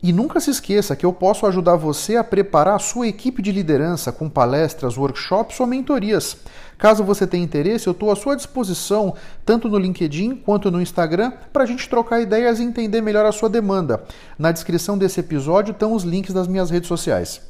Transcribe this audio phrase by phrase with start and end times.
[0.00, 3.50] E nunca se esqueça que eu posso ajudar você a preparar a sua equipe de
[3.50, 6.36] liderança com palestras, workshops ou mentorias.
[6.78, 11.32] Caso você tenha interesse, eu estou à sua disposição, tanto no LinkedIn quanto no Instagram,
[11.52, 14.04] para a gente trocar ideias e entender melhor a sua demanda.
[14.38, 17.40] Na descrição desse episódio estão os links das minhas redes sociais.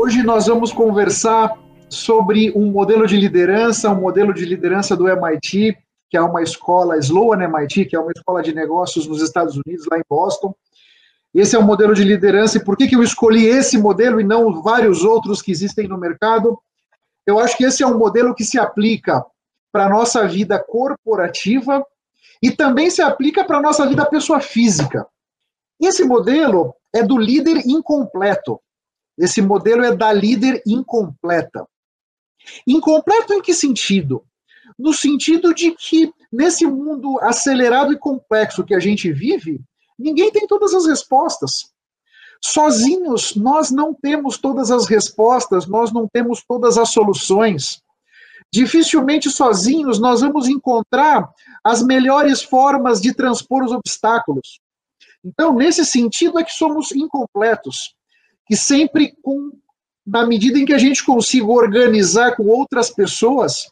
[0.00, 1.58] Hoje nós vamos conversar
[1.90, 5.76] sobre um modelo de liderança, um modelo de liderança do MIT,
[6.08, 9.86] que é uma escola, Sloan MIT, que é uma escola de negócios nos Estados Unidos,
[9.90, 10.54] lá em Boston.
[11.34, 14.20] Esse é o um modelo de liderança, e por que, que eu escolhi esse modelo
[14.20, 16.56] e não vários outros que existem no mercado?
[17.26, 19.26] Eu acho que esse é um modelo que se aplica
[19.72, 21.84] para a nossa vida corporativa
[22.40, 25.04] e também se aplica para a nossa vida pessoa física.
[25.80, 28.60] Esse modelo é do líder incompleto.
[29.18, 31.66] Esse modelo é da líder incompleta.
[32.66, 34.24] Incompleto em que sentido?
[34.78, 39.60] No sentido de que, nesse mundo acelerado e complexo que a gente vive,
[39.98, 41.72] ninguém tem todas as respostas.
[42.40, 47.82] Sozinhos, nós não temos todas as respostas, nós não temos todas as soluções.
[48.52, 51.28] Dificilmente sozinhos nós vamos encontrar
[51.64, 54.60] as melhores formas de transpor os obstáculos.
[55.24, 57.97] Então, nesse sentido, é que somos incompletos
[58.48, 59.52] que sempre com
[60.06, 63.70] na medida em que a gente consiga organizar com outras pessoas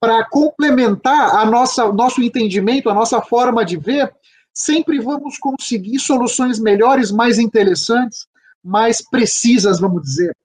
[0.00, 4.14] para complementar a nossa nosso entendimento, a nossa forma de ver,
[4.52, 8.26] sempre vamos conseguir soluções melhores, mais interessantes,
[8.62, 10.36] mais precisas, vamos dizer.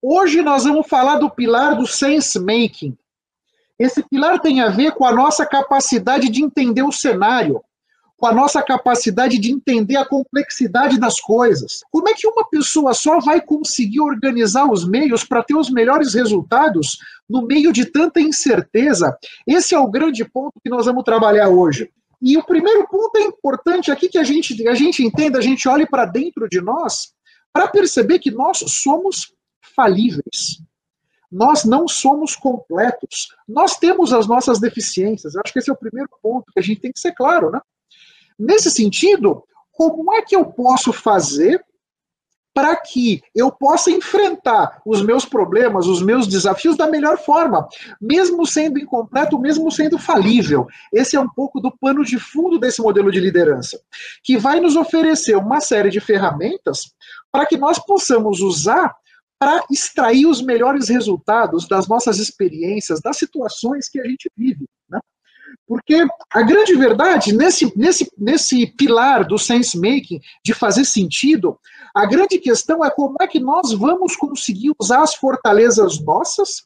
[0.00, 2.96] Hoje nós vamos falar do pilar do sense making.
[3.78, 7.62] Esse pilar tem a ver com a nossa capacidade de entender o cenário,
[8.20, 11.80] com a nossa capacidade de entender a complexidade das coisas.
[11.90, 16.12] Como é que uma pessoa só vai conseguir organizar os meios para ter os melhores
[16.12, 19.16] resultados no meio de tanta incerteza?
[19.46, 21.90] Esse é o grande ponto que nós vamos trabalhar hoje.
[22.20, 25.66] E o primeiro ponto é importante aqui que a gente, a gente entenda, a gente
[25.66, 27.14] olhe para dentro de nós
[27.50, 29.32] para perceber que nós somos
[29.74, 30.62] falíveis.
[31.32, 33.34] Nós não somos completos.
[33.48, 35.34] Nós temos as nossas deficiências.
[35.34, 37.50] Eu acho que esse é o primeiro ponto que a gente tem que ser claro,
[37.50, 37.60] né?
[38.40, 41.62] Nesse sentido, como é que eu posso fazer
[42.54, 47.68] para que eu possa enfrentar os meus problemas, os meus desafios da melhor forma,
[48.00, 50.66] mesmo sendo incompleto, mesmo sendo falível.
[50.92, 53.80] Esse é um pouco do pano de fundo desse modelo de liderança,
[54.24, 56.92] que vai nos oferecer uma série de ferramentas
[57.30, 58.94] para que nós possamos usar
[59.38, 64.66] para extrair os melhores resultados das nossas experiências, das situações que a gente vive.
[65.70, 71.56] Porque a grande verdade, nesse, nesse, nesse pilar do sense making, de fazer sentido,
[71.94, 76.64] a grande questão é como é que nós vamos conseguir usar as fortalezas nossas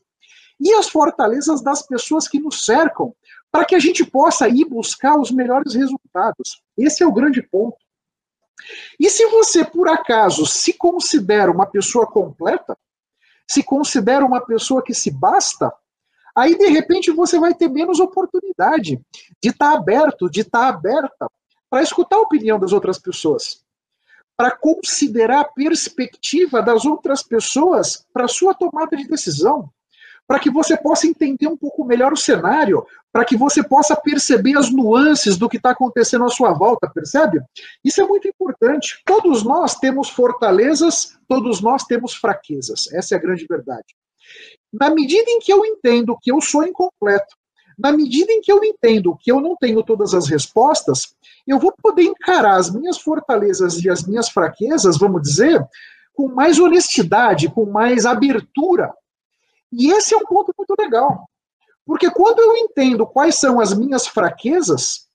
[0.59, 3.15] e as fortalezas das pessoas que nos cercam,
[3.53, 6.63] para que a gente possa ir buscar os melhores resultados.
[6.75, 7.77] Esse é o grande ponto.
[8.99, 12.75] E se você, por acaso, se considera uma pessoa completa,
[13.47, 15.71] se considera uma pessoa que se basta,
[16.35, 19.01] aí de repente você vai ter menos oportunidade
[19.43, 21.31] de estar tá aberto, de estar tá aberta
[21.71, 23.65] para escutar a opinião das outras pessoas,
[24.37, 29.71] para considerar a perspectiva das outras pessoas para sua tomada de decisão,
[30.27, 34.57] para que você possa entender um pouco melhor o cenário, para que você possa perceber
[34.57, 37.41] as nuances do que está acontecendo à sua volta, percebe?
[37.85, 39.01] Isso é muito importante.
[39.05, 42.91] Todos nós temos fortalezas, todos nós temos fraquezas.
[42.93, 43.95] Essa é a grande verdade.
[44.81, 47.37] Na medida em que eu entendo que eu sou incompleto,
[47.79, 51.15] na medida em que eu entendo que eu não tenho todas as respostas,
[51.47, 55.65] eu vou poder encarar as minhas fortalezas e as minhas fraquezas, vamos dizer,
[56.13, 58.93] com mais honestidade, com mais abertura.
[59.73, 61.29] E esse é um ponto muito legal.
[61.87, 65.09] Porque quando eu entendo quais são as minhas fraquezas,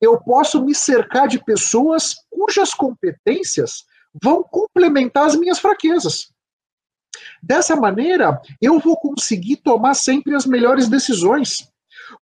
[0.00, 3.84] eu posso me cercar de pessoas cujas competências
[4.22, 6.31] vão complementar as minhas fraquezas.
[7.42, 11.68] Dessa maneira, eu vou conseguir tomar sempre as melhores decisões,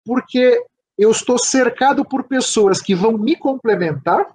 [0.04, 0.64] porque
[0.96, 4.26] eu estou cercado por pessoas que vão me complementar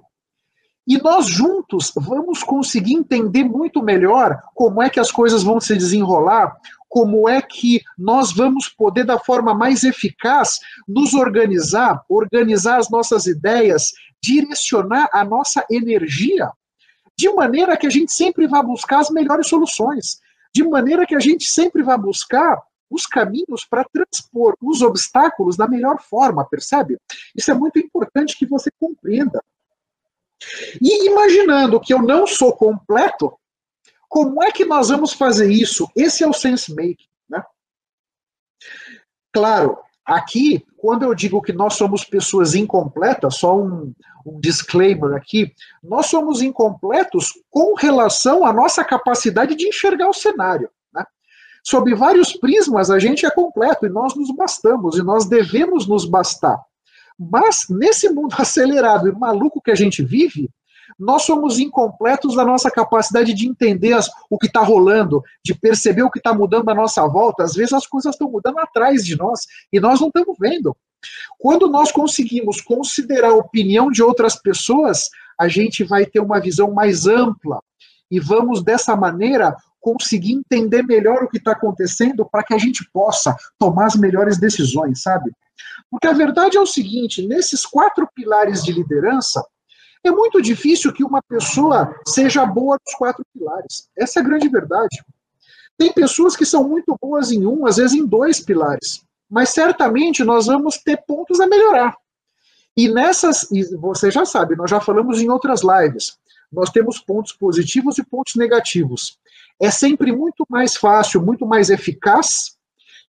[0.87, 5.75] e nós juntos vamos conseguir entender muito melhor como é que as coisas vão se
[5.75, 6.55] desenrolar,
[6.87, 13.25] como é que nós vamos poder, da forma mais eficaz, nos organizar, organizar as nossas
[13.25, 13.91] ideias,
[14.21, 16.49] direcionar a nossa energia,
[17.17, 20.19] de maneira que a gente sempre vá buscar as melhores soluções,
[20.55, 25.67] de maneira que a gente sempre vá buscar os caminhos para transpor os obstáculos da
[25.67, 26.97] melhor forma, percebe?
[27.35, 29.43] Isso é muito importante que você compreenda.
[30.81, 33.37] E imaginando que eu não sou completo,
[34.07, 35.91] como é que nós vamos fazer isso?
[35.93, 37.43] Esse é o sense making, né?
[39.33, 43.93] Claro, aqui, quando eu digo que nós somos pessoas incompletas, só um,
[44.25, 45.51] um disclaimer aqui,
[45.83, 50.69] nós somos incompletos com relação à nossa capacidade de enxergar o cenário.
[50.93, 51.03] Né?
[51.63, 56.05] Sob vários prismas, a gente é completo e nós nos bastamos, e nós devemos nos
[56.05, 56.59] bastar.
[57.17, 60.49] Mas, nesse mundo acelerado e maluco que a gente vive,
[60.97, 66.03] nós somos incompletos da nossa capacidade de entender as, o que está rolando, de perceber
[66.03, 67.43] o que está mudando à nossa volta.
[67.43, 70.75] Às vezes as coisas estão mudando atrás de nós e nós não estamos vendo.
[71.37, 75.09] Quando nós conseguimos considerar a opinião de outras pessoas,
[75.39, 77.59] a gente vai ter uma visão mais ampla
[78.09, 82.89] e vamos dessa maneira conseguir entender melhor o que está acontecendo para que a gente
[82.91, 85.31] possa tomar as melhores decisões, sabe?
[85.91, 89.45] Porque a verdade é o seguinte: nesses quatro pilares de liderança,
[90.07, 93.89] é muito difícil que uma pessoa seja boa nos quatro pilares.
[93.97, 95.03] Essa é a grande verdade.
[95.77, 99.03] Tem pessoas que são muito boas em um, às vezes em dois pilares.
[99.29, 101.95] Mas certamente nós vamos ter pontos a melhorar.
[102.77, 106.17] E nessas, e você já sabe, nós já falamos em outras lives,
[106.51, 109.17] nós temos pontos positivos e pontos negativos.
[109.59, 112.55] É sempre muito mais fácil, muito mais eficaz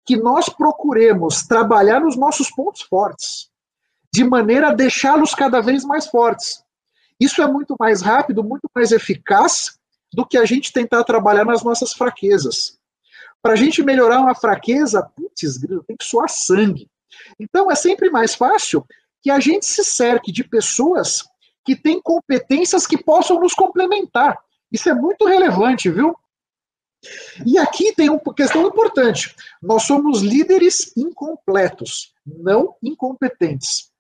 [0.06, 3.50] que nós procuremos trabalhar nos nossos pontos fortes,
[4.14, 6.64] de maneira a deixá-los cada vez mais fortes.
[7.20, 9.78] Isso é muito mais rápido, muito mais eficaz
[10.14, 12.78] do que a gente tentar trabalhar nas nossas fraquezas.
[13.42, 16.90] Para a gente melhorar uma fraqueza, putz, tem que suar sangue.
[17.40, 18.86] Então é sempre mais fácil
[19.22, 21.24] que a gente se cerque de pessoas
[21.66, 24.38] que têm competências que possam nos complementar.
[24.72, 26.16] Isso é muito relevante, viu?
[27.46, 29.36] E aqui tem uma questão importante.
[29.62, 33.92] Nós somos líderes incompletos, não incompetentes.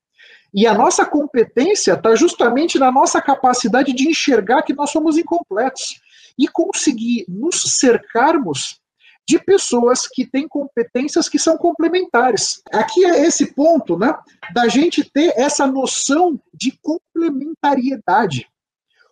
[0.55, 5.99] E a nossa competência está justamente na nossa capacidade de enxergar que nós somos incompletos
[6.39, 8.79] e conseguir nos cercarmos
[9.27, 12.61] de pessoas que têm competências que são complementares.
[12.71, 14.17] Aqui é esse ponto, né,
[14.53, 18.47] da gente ter essa noção de complementariedade.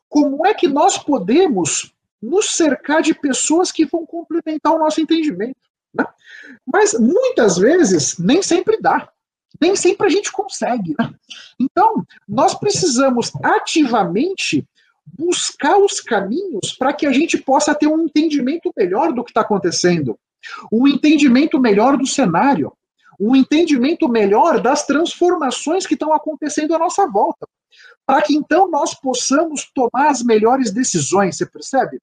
[0.08, 5.58] Como é que nós podemos nos cercar de pessoas que vão complementar o nosso entendimento?
[5.94, 6.06] Né?
[6.66, 9.10] Mas muitas vezes nem sempre dá
[9.64, 10.94] nem sempre a gente consegue.
[11.00, 11.10] Né?
[11.58, 14.68] Então, nós precisamos ativamente
[15.18, 19.42] buscar os caminhos para que a gente possa ter um entendimento melhor do que está
[19.42, 20.20] acontecendo,
[20.72, 22.74] um entendimento melhor do cenário,
[23.18, 27.48] um entendimento melhor das transformações que estão acontecendo à nossa volta,
[28.06, 32.02] para que então nós possamos tomar as melhores decisões, você percebe?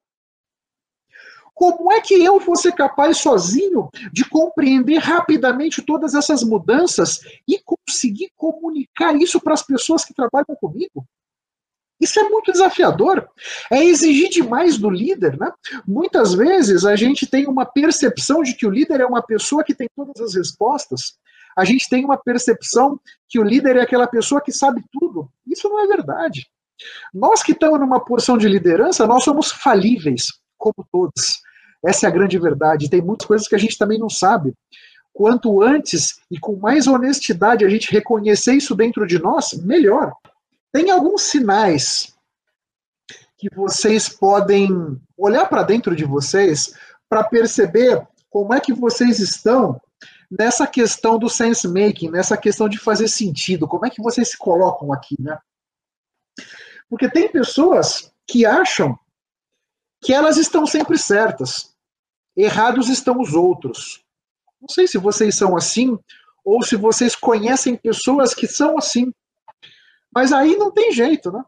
[1.61, 7.61] Como é que eu vou ser capaz sozinho de compreender rapidamente todas essas mudanças e
[7.63, 11.05] conseguir comunicar isso para as pessoas que trabalham comigo?
[11.99, 13.29] Isso é muito desafiador.
[13.71, 15.51] É exigir demais do líder, né?
[15.85, 19.75] Muitas vezes a gente tem uma percepção de que o líder é uma pessoa que
[19.75, 21.19] tem todas as respostas.
[21.55, 22.99] A gente tem uma percepção
[23.29, 25.29] que o líder é aquela pessoa que sabe tudo.
[25.45, 26.47] Isso não é verdade.
[27.13, 31.39] Nós que estamos numa porção de liderança, nós somos falíveis, como todos.
[31.83, 32.89] Essa é a grande verdade.
[32.89, 34.53] Tem muitas coisas que a gente também não sabe.
[35.13, 40.13] Quanto antes e com mais honestidade a gente reconhecer isso dentro de nós, melhor.
[40.71, 42.15] Tem alguns sinais
[43.37, 46.73] que vocês podem olhar para dentro de vocês
[47.09, 49.81] para perceber como é que vocês estão
[50.29, 53.67] nessa questão do sense making, nessa questão de fazer sentido.
[53.67, 55.37] Como é que vocês se colocam aqui, né?
[56.89, 58.97] Porque tem pessoas que acham
[60.01, 61.70] que elas estão sempre certas
[62.35, 64.03] errados estão os outros.
[64.59, 65.97] Não sei se vocês são assim
[66.43, 69.11] ou se vocês conhecem pessoas que são assim.
[70.13, 71.43] Mas aí não tem jeito, né?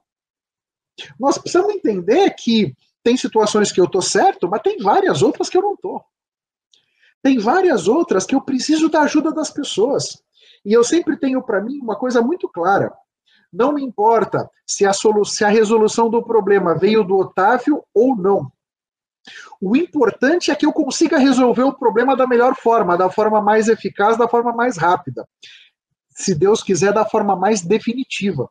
[1.20, 5.58] Nós precisamos entender que tem situações que eu tô certo, mas tem várias outras que
[5.58, 6.02] eu não tô.
[7.22, 10.22] Tem várias outras que eu preciso da ajuda das pessoas.
[10.66, 12.94] E eu sempre tenho para mim uma coisa muito clara.
[13.52, 18.52] Não me importa se a, se a resolução do problema veio do Otávio ou não.
[19.62, 23.68] O importante é que eu consiga resolver o problema da melhor forma, da forma mais
[23.68, 25.28] eficaz, da forma mais rápida.
[26.10, 28.50] Se Deus quiser, da forma mais definitiva.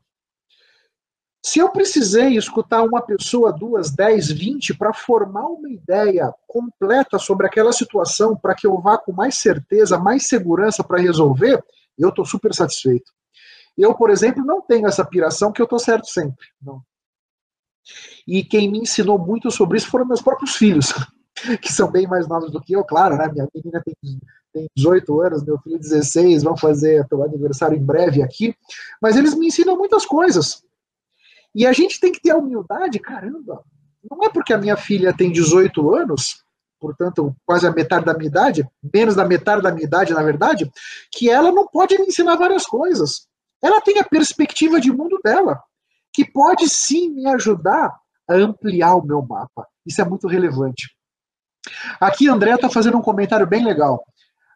[1.44, 7.46] Se eu precisei escutar uma pessoa, duas, dez, vinte, para formar uma ideia completa sobre
[7.46, 11.62] aquela situação, para que eu vá com mais certeza, mais segurança para resolver,
[11.98, 13.10] eu estou super satisfeito.
[13.76, 16.46] Eu, por exemplo, não tenho essa piração que eu estou certo sempre.
[16.60, 16.80] Não.
[18.26, 20.92] E quem me ensinou muito sobre isso foram meus próprios filhos,
[21.60, 23.28] que são bem mais novos do que eu, claro, né?
[23.32, 23.94] Minha menina tem,
[24.52, 28.54] tem 18 anos, meu filho 16, vão fazer o aniversário em breve aqui,
[29.00, 30.62] mas eles me ensinam muitas coisas.
[31.54, 33.62] E a gente tem que ter a humildade, caramba,
[34.10, 36.42] não é porque a minha filha tem 18 anos,
[36.80, 40.70] portanto, quase a metade da minha idade, menos da metade da minha idade, na verdade,
[41.10, 43.28] que ela não pode me ensinar várias coisas.
[43.62, 45.62] Ela tem a perspectiva de mundo dela,
[46.12, 49.66] que pode sim me ajudar a ampliar o meu mapa.
[49.86, 50.94] Isso é muito relevante.
[52.00, 54.04] Aqui, André está fazendo um comentário bem legal.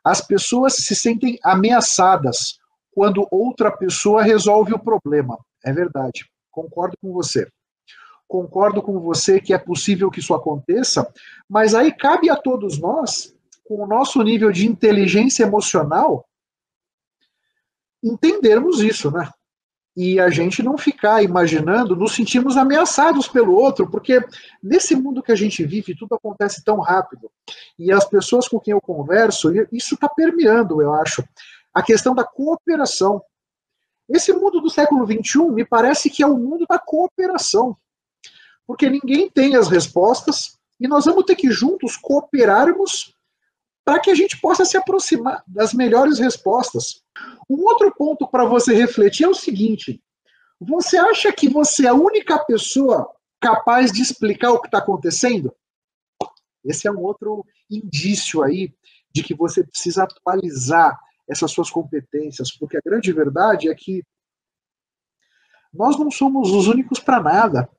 [0.04, 2.58] As pessoas se sentem ameaçadas
[2.92, 5.38] quando outra pessoa resolve o problema.
[5.64, 6.24] É verdade.
[6.50, 7.48] Concordo com você.
[8.28, 11.12] Concordo com você que é possível que isso aconteça,
[11.48, 13.34] mas aí cabe a todos nós,
[13.64, 16.26] com o nosso nível de inteligência emocional,
[18.02, 19.30] entendermos isso, né?
[19.96, 24.22] E a gente não ficar imaginando, nos sentimos ameaçados pelo outro, porque
[24.62, 27.30] nesse mundo que a gente vive, tudo acontece tão rápido.
[27.78, 31.24] E as pessoas com quem eu converso, isso está permeando, eu acho,
[31.72, 33.22] a questão da cooperação.
[34.08, 37.76] Esse mundo do século XXI me parece que é o mundo da cooperação,
[38.66, 43.15] porque ninguém tem as respostas e nós vamos ter que juntos cooperarmos
[43.86, 47.04] para que a gente possa se aproximar das melhores respostas.
[47.48, 50.02] Um outro ponto para você refletir é o seguinte:
[50.60, 53.08] você acha que você é a única pessoa
[53.40, 55.54] capaz de explicar o que está acontecendo?
[56.64, 58.74] Esse é um outro indício aí
[59.14, 60.98] de que você precisa atualizar
[61.30, 64.02] essas suas competências, porque a grande verdade é que
[65.72, 67.70] nós não somos os únicos para nada.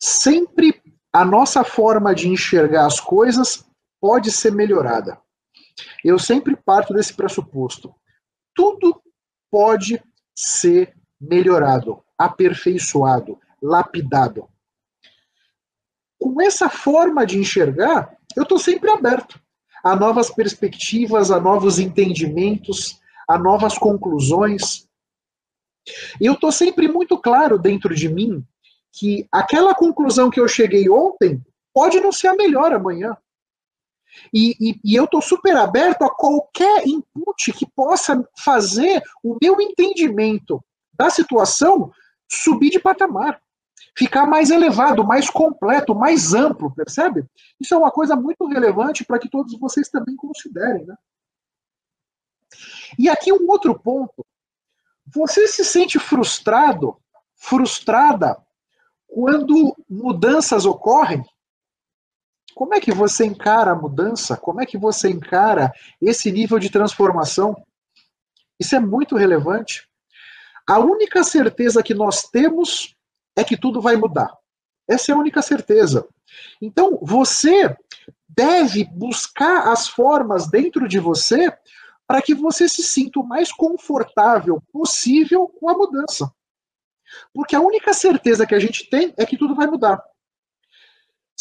[0.00, 0.80] Sempre
[1.12, 3.70] a nossa forma de enxergar as coisas
[4.02, 5.16] pode ser melhorada.
[6.04, 7.94] Eu sempre parto desse pressuposto.
[8.52, 9.00] Tudo
[9.48, 10.02] pode
[10.34, 14.48] ser melhorado, aperfeiçoado, lapidado.
[16.18, 19.40] Com essa forma de enxergar, eu estou sempre aberto
[19.84, 24.88] a novas perspectivas, a novos entendimentos, a novas conclusões.
[26.20, 28.44] E eu estou sempre muito claro dentro de mim
[28.92, 31.40] que aquela conclusão que eu cheguei ontem
[31.72, 33.16] pode não ser a melhor amanhã.
[34.32, 39.60] E, e, e eu estou super aberto a qualquer input que possa fazer o meu
[39.60, 41.90] entendimento da situação
[42.28, 43.40] subir de patamar
[43.96, 47.24] ficar mais elevado, mais completo, mais amplo, percebe?
[47.60, 50.96] Isso é uma coisa muito relevante para que todos vocês também considerem, né?
[52.98, 54.24] E aqui um outro ponto.
[55.06, 56.96] Você se sente frustrado,
[57.34, 58.36] frustrada,
[59.06, 61.24] quando mudanças ocorrem?
[62.54, 64.36] Como é que você encara a mudança?
[64.36, 67.56] Como é que você encara esse nível de transformação?
[68.58, 69.88] Isso é muito relevante.
[70.68, 72.94] A única certeza que nós temos
[73.36, 74.32] é que tudo vai mudar.
[74.88, 76.06] Essa é a única certeza.
[76.60, 77.76] Então, você
[78.28, 81.52] deve buscar as formas dentro de você
[82.06, 86.30] para que você se sinta o mais confortável possível com a mudança.
[87.32, 90.02] Porque a única certeza que a gente tem é que tudo vai mudar.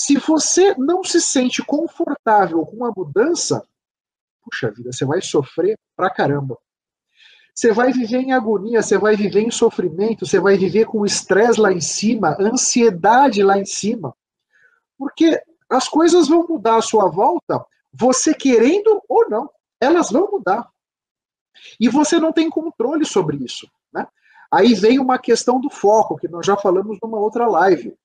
[0.03, 3.63] Se você não se sente confortável com a mudança,
[4.41, 6.57] puxa vida, você vai sofrer pra caramba.
[7.53, 11.61] Você vai viver em agonia, você vai viver em sofrimento, você vai viver com estresse
[11.61, 14.17] lá em cima, ansiedade lá em cima.
[14.97, 15.39] Porque
[15.69, 20.67] as coisas vão mudar à sua volta, você querendo ou não, elas vão mudar.
[21.79, 23.69] E você não tem controle sobre isso.
[23.93, 24.07] Né?
[24.51, 27.95] Aí vem uma questão do foco, que nós já falamos numa outra live.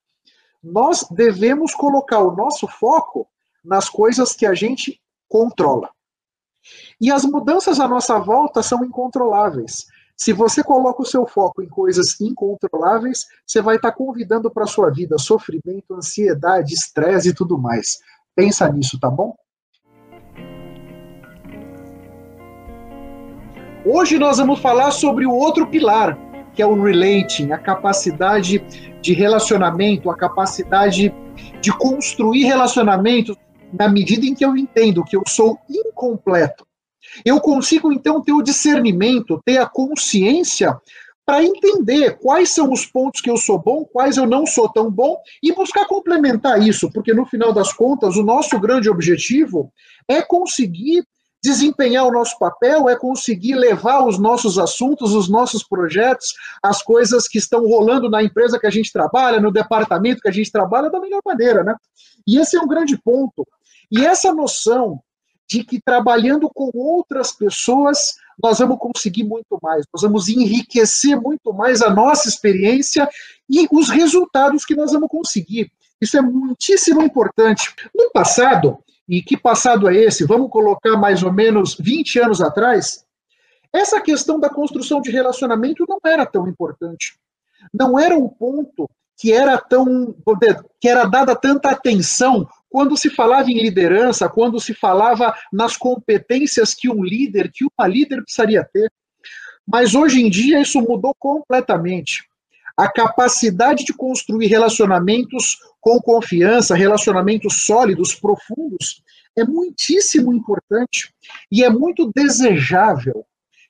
[0.66, 3.28] Nós devemos colocar o nosso foco
[3.64, 5.90] nas coisas que a gente controla.
[7.00, 9.86] E as mudanças à nossa volta são incontroláveis.
[10.16, 14.90] Se você coloca o seu foco em coisas incontroláveis, você vai estar convidando para sua
[14.90, 18.00] vida sofrimento, ansiedade, estresse e tudo mais.
[18.34, 19.36] Pensa nisso, tá bom?
[23.84, 26.18] Hoje nós vamos falar sobre o outro pilar,
[26.56, 28.64] que é o relating, a capacidade
[29.02, 31.14] de relacionamento, a capacidade
[31.60, 33.36] de construir relacionamentos
[33.70, 36.66] na medida em que eu entendo que eu sou incompleto.
[37.24, 40.74] Eu consigo então ter o discernimento, ter a consciência
[41.26, 44.90] para entender quais são os pontos que eu sou bom, quais eu não sou tão
[44.90, 49.70] bom e buscar complementar isso, porque no final das contas, o nosso grande objetivo
[50.08, 51.04] é conseguir
[51.42, 57.28] desempenhar o nosso papel, é conseguir levar os nossos assuntos, os nossos projetos, as coisas
[57.28, 60.90] que estão rolando na empresa que a gente trabalha, no departamento que a gente trabalha,
[60.90, 61.74] da melhor maneira, né?
[62.26, 63.46] E esse é um grande ponto.
[63.90, 65.00] E essa noção
[65.48, 71.52] de que trabalhando com outras pessoas nós vamos conseguir muito mais, nós vamos enriquecer muito
[71.52, 73.08] mais a nossa experiência
[73.48, 75.70] e os resultados que nós vamos conseguir.
[76.00, 77.74] Isso é muitíssimo importante.
[77.94, 78.78] No passado,
[79.08, 80.24] e que passado é esse?
[80.24, 83.04] Vamos colocar mais ou menos 20 anos atrás.
[83.72, 87.18] Essa questão da construção de relacionamento não era tão importante.
[87.72, 90.14] Não era um ponto que era tão
[90.80, 96.74] que era dada tanta atenção quando se falava em liderança, quando se falava nas competências
[96.74, 98.92] que um líder, que uma líder precisaria ter.
[99.66, 102.28] Mas hoje em dia isso mudou completamente.
[102.76, 109.02] A capacidade de construir relacionamentos com confiança, relacionamentos sólidos, profundos,
[109.36, 111.12] é muitíssimo importante
[111.50, 113.24] e é muito desejável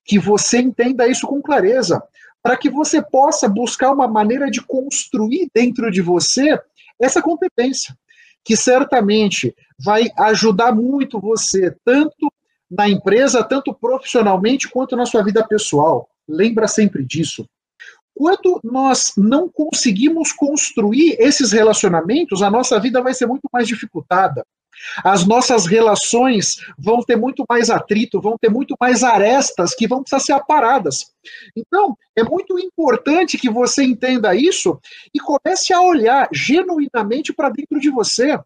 [0.04, 2.02] que você entenda isso com clareza,
[2.42, 6.58] para que você possa buscar uma maneira de construir dentro de você
[7.00, 7.96] essa competência,
[8.44, 12.32] que certamente vai ajudar muito você, tanto
[12.70, 16.08] na empresa, tanto profissionalmente, quanto na sua vida pessoal.
[16.28, 17.48] Lembra sempre disso.
[18.16, 24.42] Quando nós não conseguimos construir esses relacionamentos, a nossa vida vai ser muito mais dificultada.
[25.04, 30.02] As nossas relações vão ter muito mais atrito, vão ter muito mais arestas que vão
[30.02, 31.12] precisar ser aparadas.
[31.54, 34.80] Então, é muito importante que você entenda isso
[35.14, 38.38] e comece a olhar genuinamente para dentro de você,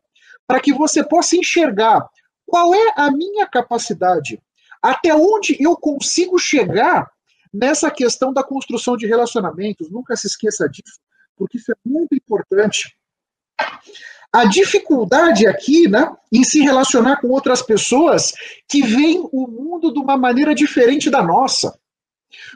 [0.49, 2.05] para que você possa enxergar
[2.45, 4.43] qual é a minha capacidade,
[4.83, 7.09] até onde eu consigo chegar
[7.53, 9.91] nessa questão da construção de relacionamentos.
[9.91, 11.01] Nunca se esqueça disso,
[11.37, 12.97] porque isso é muito importante.
[14.33, 18.33] A dificuldade aqui, né, em se relacionar com outras pessoas
[18.69, 21.77] que veem o mundo de uma maneira diferente da nossa.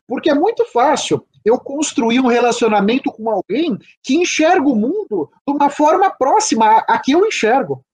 [0.06, 5.52] Porque é muito fácil eu construir um relacionamento com alguém que enxerga o mundo de
[5.52, 7.84] uma forma próxima a que eu enxergo.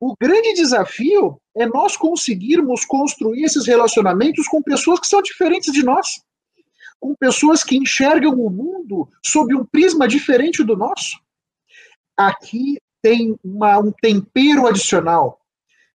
[0.00, 5.84] O grande desafio é nós conseguirmos construir esses relacionamentos com pessoas que são diferentes de
[5.84, 6.22] nós,
[6.98, 11.20] com pessoas que enxergam o mundo sob um prisma diferente do nosso.
[12.16, 15.38] Aqui tem uma, um tempero adicional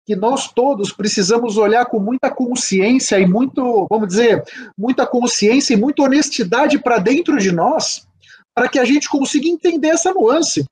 [0.05, 4.43] que nós todos precisamos olhar com muita consciência e muito, vamos dizer,
[4.77, 8.07] muita consciência e muita honestidade para dentro de nós,
[8.53, 10.63] para que a gente consiga entender essa nuance.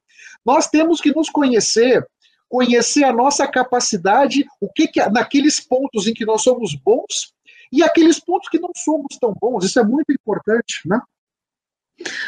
[0.46, 2.06] Nós temos que nos conhecer,
[2.54, 7.34] conhecer a nossa capacidade, o que, que naqueles pontos em que nós somos bons
[7.72, 9.66] e aqueles pontos que não somos tão bons.
[9.66, 11.02] Isso é muito importante, né?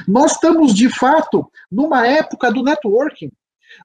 [0.07, 3.31] Nós estamos de fato numa época do networking.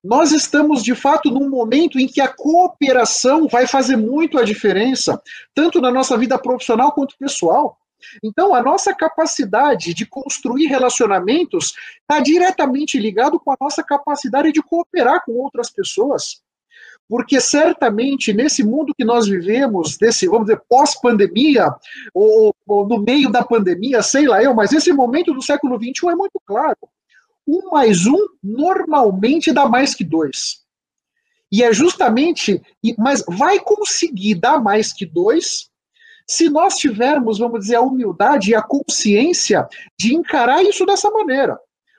[0.03, 5.21] Nós estamos de fato num momento em que a cooperação vai fazer muito a diferença,
[5.55, 7.77] tanto na nossa vida profissional quanto pessoal.
[8.23, 14.63] Então, a nossa capacidade de construir relacionamentos está diretamente ligado com a nossa capacidade de
[14.63, 16.43] cooperar com outras pessoas.
[17.09, 21.69] Porque certamente nesse mundo que nós vivemos, desse, vamos dizer, pós-pandemia,
[22.15, 26.11] ou, ou, no meio da pandemia, sei lá eu, mas esse momento do século XXI
[26.11, 26.79] é muito claro.
[27.47, 30.61] Um mais um normalmente dá mais que dois.
[31.51, 32.63] E é justamente,
[32.97, 35.70] mas vai conseguir dar mais que dois
[36.31, 39.67] se nós tivermos, vamos dizer, a humildade e a consciência
[39.99, 41.59] de encarar isso dessa maneira.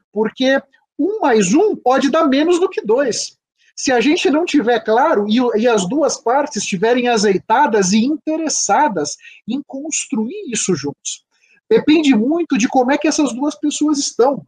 [0.09, 0.57] Porque
[0.97, 3.37] um mais um pode dar menos do que dois.
[3.75, 9.17] Se a gente não tiver claro e, e as duas partes estiverem azeitadas e interessadas
[9.45, 11.25] em construir isso juntos.
[11.69, 14.47] Depende muito de como é que essas duas pessoas estão.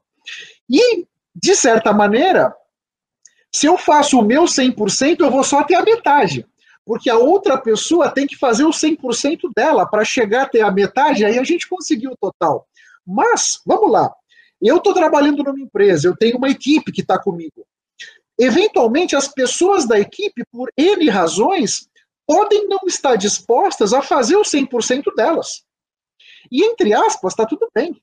[0.70, 2.56] E, de certa maneira,
[3.52, 6.48] se eu faço o meu 100%, eu vou só ter a metade
[6.86, 11.24] porque a outra pessoa tem que fazer o 100% dela para chegar até a metade,
[11.24, 12.68] aí a gente conseguiu o total.
[13.06, 14.14] Mas, vamos lá,
[14.62, 17.66] eu estou trabalhando numa empresa, eu tenho uma equipe que está comigo.
[18.40, 21.88] Eventualmente, as pessoas da equipe, por N razões,
[22.26, 25.64] podem não estar dispostas a fazer o 100% delas.
[26.52, 28.02] E, entre aspas, está tudo bem.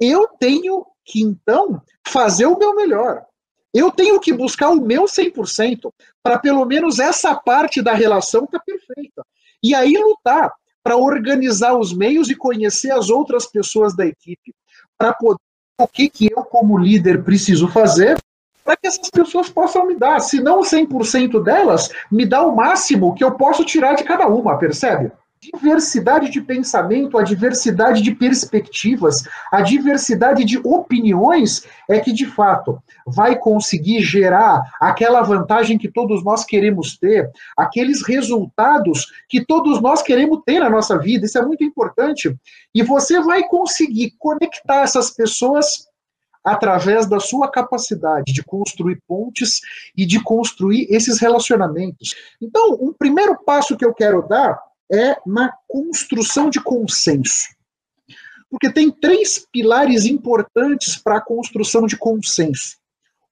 [0.00, 3.24] Eu tenho que, então, fazer o meu melhor.
[3.72, 8.58] Eu tenho que buscar o meu 100% para pelo menos essa parte da relação estar
[8.58, 9.24] tá perfeita.
[9.62, 10.52] E aí lutar
[10.82, 14.54] para organizar os meios e conhecer as outras pessoas da equipe,
[14.96, 15.38] para poder
[15.80, 18.18] o que, que eu, como líder, preciso fazer
[18.64, 20.20] para que essas pessoas possam me dar.
[20.20, 24.58] Se não 100% delas, me dá o máximo que eu posso tirar de cada uma,
[24.58, 25.10] percebe?
[25.40, 29.22] Diversidade de pensamento, a diversidade de perspectivas,
[29.52, 36.24] a diversidade de opiniões é que, de fato, vai conseguir gerar aquela vantagem que todos
[36.24, 41.26] nós queremos ter, aqueles resultados que todos nós queremos ter na nossa vida.
[41.26, 42.36] Isso é muito importante.
[42.74, 45.88] E você vai conseguir conectar essas pessoas
[46.44, 49.60] através da sua capacidade de construir pontes
[49.96, 52.14] e de construir esses relacionamentos.
[52.40, 54.58] Então, um primeiro passo que eu quero dar
[54.90, 57.48] é na construção de consenso.
[58.50, 62.78] Porque tem três pilares importantes para a construção de consenso.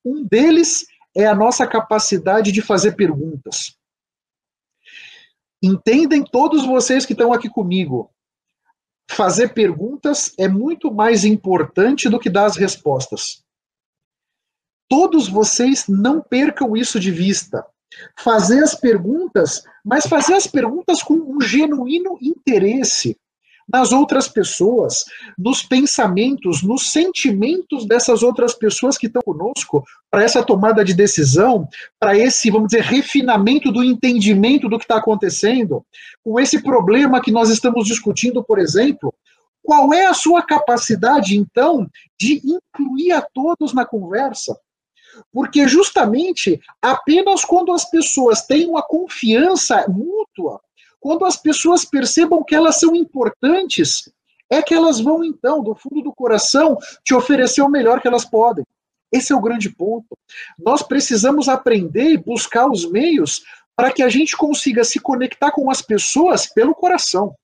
[0.05, 3.77] Um deles é a nossa capacidade de fazer perguntas.
[5.63, 8.11] Entendem todos vocês que estão aqui comigo.
[9.11, 13.43] Fazer perguntas é muito mais importante do que dar as respostas.
[14.89, 17.67] Todos vocês não percam isso de vista
[18.19, 23.17] fazer as perguntas, mas fazer as perguntas com um genuíno interesse
[23.69, 25.05] nas outras pessoas,
[25.37, 31.69] nos pensamentos, nos sentimentos dessas outras pessoas que estão conosco para essa tomada de decisão,
[31.99, 35.85] para esse, vamos dizer, refinamento do entendimento do que está acontecendo,
[36.23, 39.13] com esse problema que nós estamos discutindo, por exemplo.
[39.63, 41.89] Qual é a sua capacidade, então,
[42.21, 44.57] de incluir a todos na conversa?
[45.33, 50.61] Porque justamente apenas quando as pessoas têm uma confiança mútua,
[51.01, 54.11] quando as pessoas percebam que elas são importantes,
[54.51, 58.25] é que elas vão então, do fundo do coração, te oferecer o melhor que elas
[58.25, 58.65] podem.
[59.13, 60.17] Esse é o grande ponto.
[60.59, 63.43] Nós precisamos aprender e buscar os meios
[63.77, 67.35] para que a gente consiga se conectar com as pessoas pelo coração.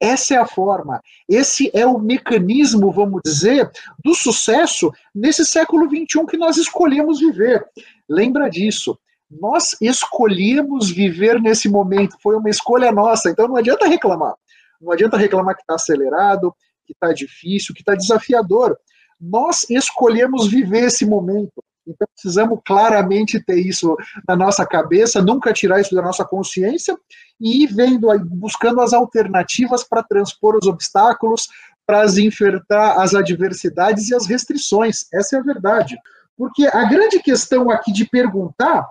[0.00, 3.70] Essa é a forma, esse é o mecanismo, vamos dizer,
[4.02, 7.66] do sucesso nesse século XXI que nós escolhemos viver.
[8.08, 8.98] Lembra disso.
[9.30, 14.34] Nós escolhemos viver nesse momento, foi uma escolha nossa, então não adianta reclamar.
[14.80, 16.52] Não adianta reclamar que está acelerado,
[16.86, 18.76] que está difícil, que está desafiador.
[19.20, 21.59] Nós escolhemos viver esse momento.
[21.90, 26.96] Então precisamos claramente ter isso na nossa cabeça, nunca tirar isso da nossa consciência
[27.40, 31.48] e ir vendo, buscando as alternativas para transpor os obstáculos,
[31.86, 35.06] para enfrentar as adversidades e as restrições.
[35.12, 35.98] Essa é a verdade.
[36.36, 38.88] Porque a grande questão aqui de perguntar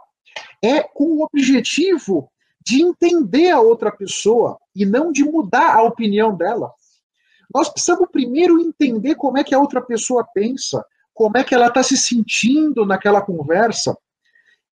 [0.62, 2.30] é com o objetivo
[2.64, 6.72] de entender a outra pessoa e não de mudar a opinião dela.
[7.54, 10.86] Nós precisamos primeiro entender como é que a outra pessoa pensa,
[11.20, 13.94] como é que ela está se sentindo naquela conversa.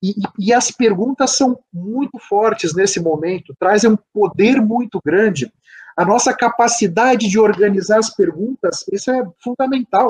[0.01, 5.51] E, e, as perguntas são muito fortes nesse momento, trazem um poder muito grande.
[5.97, 10.07] A nossa capacidade de organizar as perguntas, isso é fundamental.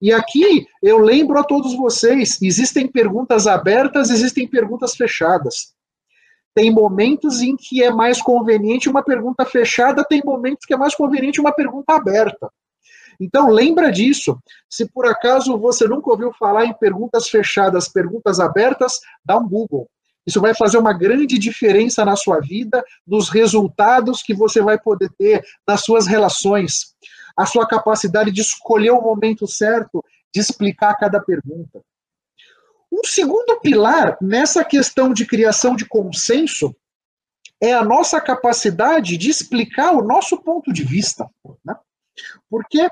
[0.00, 5.74] E aqui eu lembro a todos vocês: existem perguntas abertas, existem perguntas fechadas.
[6.54, 10.94] Tem momentos em que é mais conveniente uma pergunta fechada, tem momentos que é mais
[10.94, 12.48] conveniente uma pergunta aberta.
[13.20, 14.38] Então, lembra disso.
[14.70, 19.88] Se por acaso você nunca ouviu falar em perguntas fechadas, perguntas abertas, dá um Google.
[20.26, 25.10] Isso vai fazer uma grande diferença na sua vida, nos resultados que você vai poder
[25.18, 26.94] ter nas suas relações,
[27.36, 31.80] a sua capacidade de escolher o momento certo de explicar cada pergunta.
[32.92, 36.76] Um segundo pilar nessa questão de criação de consenso
[37.60, 41.28] é a nossa capacidade de explicar o nosso ponto de vista.
[41.64, 41.74] Né?
[42.50, 42.88] Porque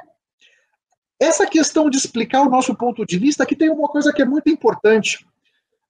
[1.18, 4.24] essa questão de explicar o nosso ponto de vista, aqui tem uma coisa que é
[4.24, 5.26] muito importante.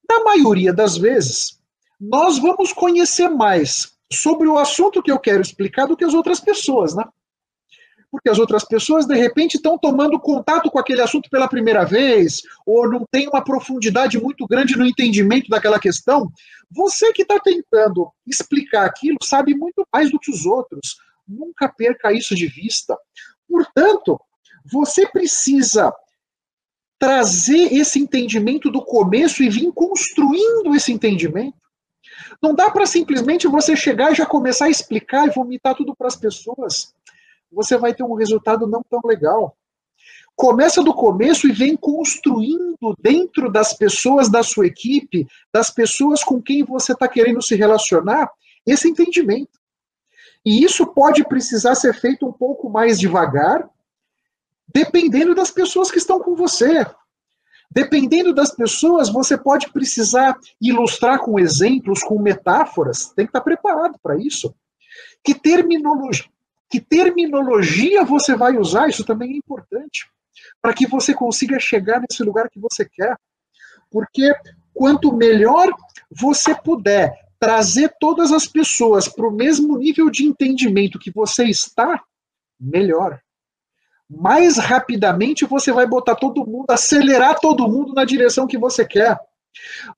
[0.08, 1.58] Na maioria das vezes,
[2.00, 6.38] nós vamos conhecer mais sobre o assunto que eu quero explicar do que as outras
[6.38, 7.04] pessoas, né?
[8.08, 12.40] Porque as outras pessoas, de repente, estão tomando contato com aquele assunto pela primeira vez,
[12.64, 16.30] ou não tem uma profundidade muito grande no entendimento daquela questão.
[16.70, 20.96] Você que está tentando explicar aquilo sabe muito mais do que os outros.
[21.26, 22.96] Nunca perca isso de vista.
[23.48, 24.20] Portanto,
[24.70, 25.92] você precisa
[26.98, 31.56] trazer esse entendimento do começo e vir construindo esse entendimento.
[32.42, 36.06] Não dá para simplesmente você chegar e já começar a explicar e vomitar tudo para
[36.06, 36.94] as pessoas.
[37.52, 39.56] Você vai ter um resultado não tão legal.
[40.34, 46.42] Começa do começo e vem construindo dentro das pessoas da sua equipe, das pessoas com
[46.42, 48.30] quem você está querendo se relacionar,
[48.66, 49.58] esse entendimento.
[50.44, 53.68] E isso pode precisar ser feito um pouco mais devagar,
[54.68, 56.86] dependendo das pessoas que estão com você.
[57.70, 63.98] Dependendo das pessoas, você pode precisar ilustrar com exemplos, com metáforas, tem que estar preparado
[64.02, 64.54] para isso.
[65.22, 66.26] Que terminologia,
[66.70, 68.88] Que terminologia você vai usar?
[68.88, 70.08] Isso também é importante.
[70.60, 73.16] Para que você consiga chegar nesse lugar que você quer.
[73.90, 74.32] Porque
[74.74, 75.72] quanto melhor
[76.10, 82.02] você puder trazer todas as pessoas para o mesmo nível de entendimento que você está,
[82.58, 83.20] melhor.
[84.08, 89.18] Mais rapidamente você vai botar todo mundo, acelerar todo mundo na direção que você quer.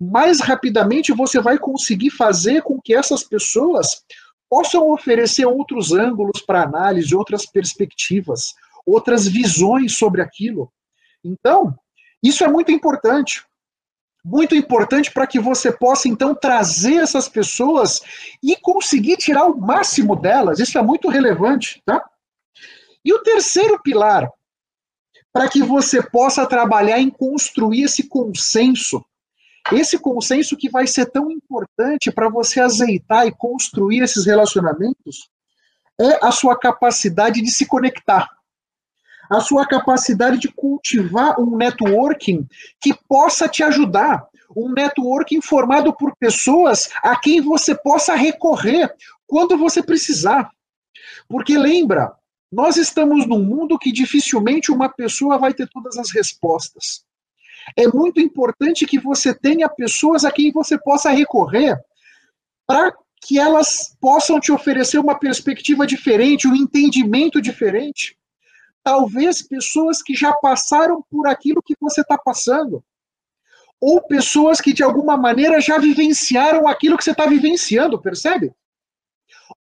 [0.00, 4.02] Mais rapidamente você vai conseguir fazer com que essas pessoas
[4.48, 8.54] possam oferecer outros ângulos para análise, outras perspectivas,
[8.86, 10.72] outras visões sobre aquilo.
[11.22, 11.74] Então,
[12.22, 13.44] isso é muito importante.
[14.24, 18.00] Muito importante para que você possa, então, trazer essas pessoas
[18.42, 20.58] e conseguir tirar o máximo delas.
[20.58, 22.04] Isso é muito relevante, tá?
[23.04, 24.28] E o terceiro pilar,
[25.32, 29.04] para que você possa trabalhar em construir esse consenso,
[29.72, 35.30] esse consenso que vai ser tão importante para você azeitar e construir esses relacionamentos,
[36.00, 38.28] é a sua capacidade de se conectar.
[39.30, 42.48] A sua capacidade de cultivar um networking
[42.80, 48.90] que possa te ajudar, um networking formado por pessoas a quem você possa recorrer
[49.26, 50.50] quando você precisar.
[51.28, 52.16] Porque lembra,
[52.50, 57.04] nós estamos num mundo que dificilmente uma pessoa vai ter todas as respostas.
[57.76, 61.78] É muito importante que você tenha pessoas a quem você possa recorrer
[62.66, 68.18] para que elas possam te oferecer uma perspectiva diferente, um entendimento diferente
[68.88, 72.82] talvez pessoas que já passaram por aquilo que você está passando,
[73.78, 78.50] ou pessoas que de alguma maneira já vivenciaram aquilo que você está vivenciando, percebe?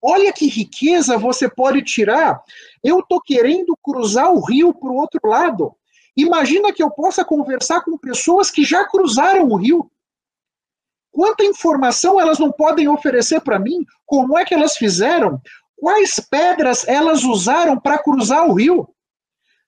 [0.01, 2.41] Olha que riqueza você pode tirar.
[2.83, 5.75] Eu estou querendo cruzar o rio para o outro lado.
[6.15, 9.89] Imagina que eu possa conversar com pessoas que já cruzaram o rio.
[11.11, 13.85] Quanta informação elas não podem oferecer para mim?
[14.05, 15.41] Como é que elas fizeram?
[15.75, 18.89] Quais pedras elas usaram para cruzar o rio?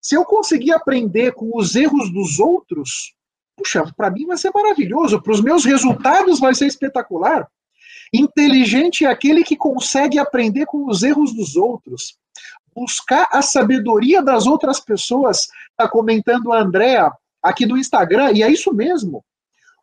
[0.02, 3.14] Se eu conseguir aprender com os erros dos outros,
[3.56, 7.48] puxa, para mim vai ser maravilhoso, para os meus resultados vai ser espetacular.
[8.14, 12.18] Inteligente é aquele que consegue aprender com os erros dos outros,
[12.76, 15.48] buscar a sabedoria das outras pessoas.
[15.72, 19.24] Está comentando a Andrea aqui no Instagram, e é isso mesmo.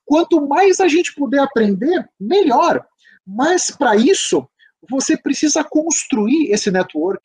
[0.05, 2.85] Quanto mais a gente puder aprender, melhor.
[3.27, 4.49] Mas para isso,
[4.89, 7.23] você precisa construir esse network.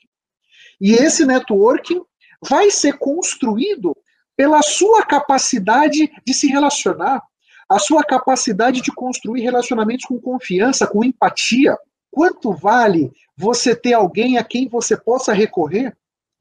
[0.80, 2.02] E esse networking
[2.42, 3.96] vai ser construído
[4.36, 7.22] pela sua capacidade de se relacionar,
[7.72, 11.78] a sua capacidade de construir relacionamentos com confiança, com empatia.
[12.12, 15.96] Quanto vale você ter alguém a quem você possa recorrer?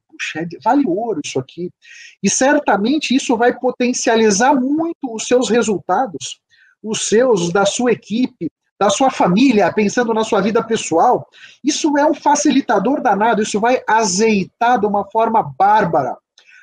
[0.08, 1.70] Puxa, é vale ouro isso aqui.
[2.20, 6.40] E certamente isso vai potencializar muito os seus resultados,
[6.82, 11.28] os seus, da sua equipe, da sua família, pensando na sua vida pessoal,
[11.62, 16.16] isso é um facilitador danado, isso vai azeitar de uma forma bárbara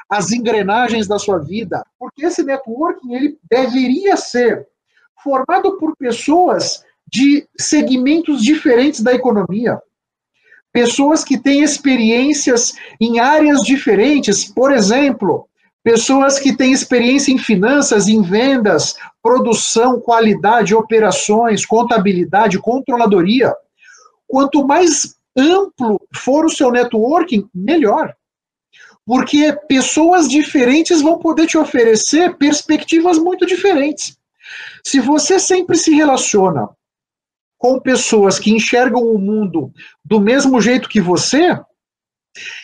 [0.10, 4.67] as engrenagens da sua vida, porque esse networking ele deveria ser
[5.24, 9.82] formado por pessoas de segmentos diferentes da economia.
[10.72, 15.48] Pessoas que têm experiências em áreas diferentes, por exemplo,
[15.84, 23.56] pessoas que têm experiência em finanças, em vendas, produção, qualidade, operações, contabilidade, controladoria.
[24.28, 28.13] Quanto mais amplo for o seu networking, melhor.
[29.08, 34.17] Porque pessoas diferentes vão poder te oferecer perspectivas muito diferentes.
[34.84, 36.67] Se você sempre se relaciona
[37.58, 39.72] com pessoas que enxergam o mundo
[40.04, 41.58] do mesmo jeito que você,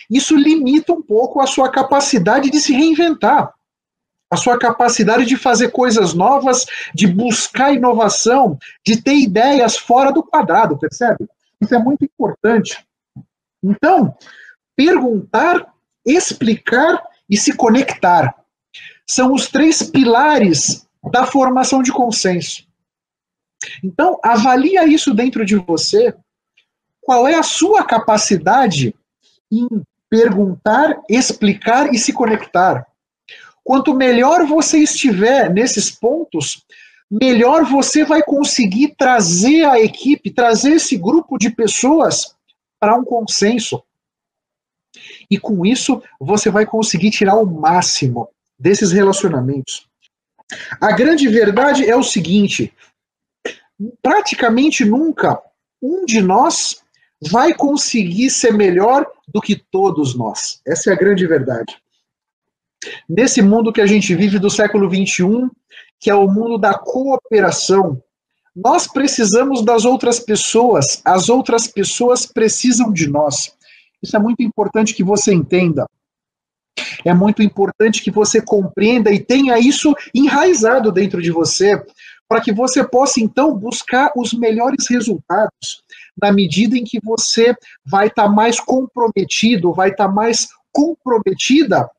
[0.09, 3.53] isso limita um pouco a sua capacidade de se reinventar,
[4.29, 10.21] a sua capacidade de fazer coisas novas, de buscar inovação, de ter ideias fora do
[10.21, 11.25] quadrado, percebe?
[11.61, 12.85] Isso é muito importante.
[13.63, 14.13] Então,
[14.75, 15.72] perguntar,
[16.05, 18.35] explicar e se conectar
[19.07, 22.65] são os três pilares da formação de consenso.
[23.83, 26.13] Então, avalia isso dentro de você.
[27.01, 28.95] Qual é a sua capacidade
[29.51, 29.67] em
[30.13, 32.85] perguntar, explicar e se conectar.
[33.63, 36.63] Quanto melhor você estiver nesses pontos,
[37.09, 42.35] melhor você vai conseguir trazer a equipe, trazer esse grupo de pessoas
[42.79, 43.81] para um consenso.
[45.33, 49.87] E com isso, você vai conseguir tirar o máximo desses relacionamentos.
[50.79, 52.71] A grande verdade é o seguinte:
[53.99, 55.41] praticamente nunca
[55.81, 56.83] um de nós
[57.19, 60.61] vai conseguir ser melhor do que todos nós.
[60.67, 61.75] Essa é a grande verdade.
[63.09, 65.49] Nesse mundo que a gente vive do século XXI,
[65.99, 67.99] que é o mundo da cooperação,
[68.55, 73.55] nós precisamos das outras pessoas, as outras pessoas precisam de nós.
[74.03, 75.87] Isso é muito importante que você entenda.
[77.05, 81.81] É muito importante que você compreenda e tenha isso enraizado dentro de você,
[82.27, 85.83] para que você possa então buscar os melhores resultados,
[86.19, 91.89] na medida em que você vai estar tá mais comprometido, vai estar tá mais comprometida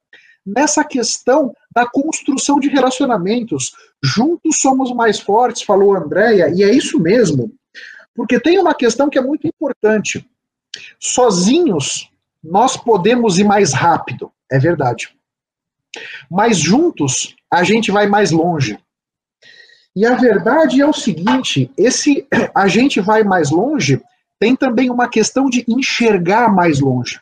[0.44, 3.72] nessa questão da construção de relacionamentos.
[4.02, 7.52] Juntos somos mais fortes, falou a Andrea, e é isso mesmo.
[8.14, 10.28] Porque tem uma questão que é muito importante.
[10.98, 12.10] Sozinhos,
[12.42, 15.14] nós podemos ir mais rápido, é verdade.
[16.30, 18.78] Mas juntos, a gente vai mais longe.
[19.94, 24.02] E a verdade é o seguinte: esse a gente vai mais longe
[24.38, 27.20] tem também uma questão de enxergar mais longe.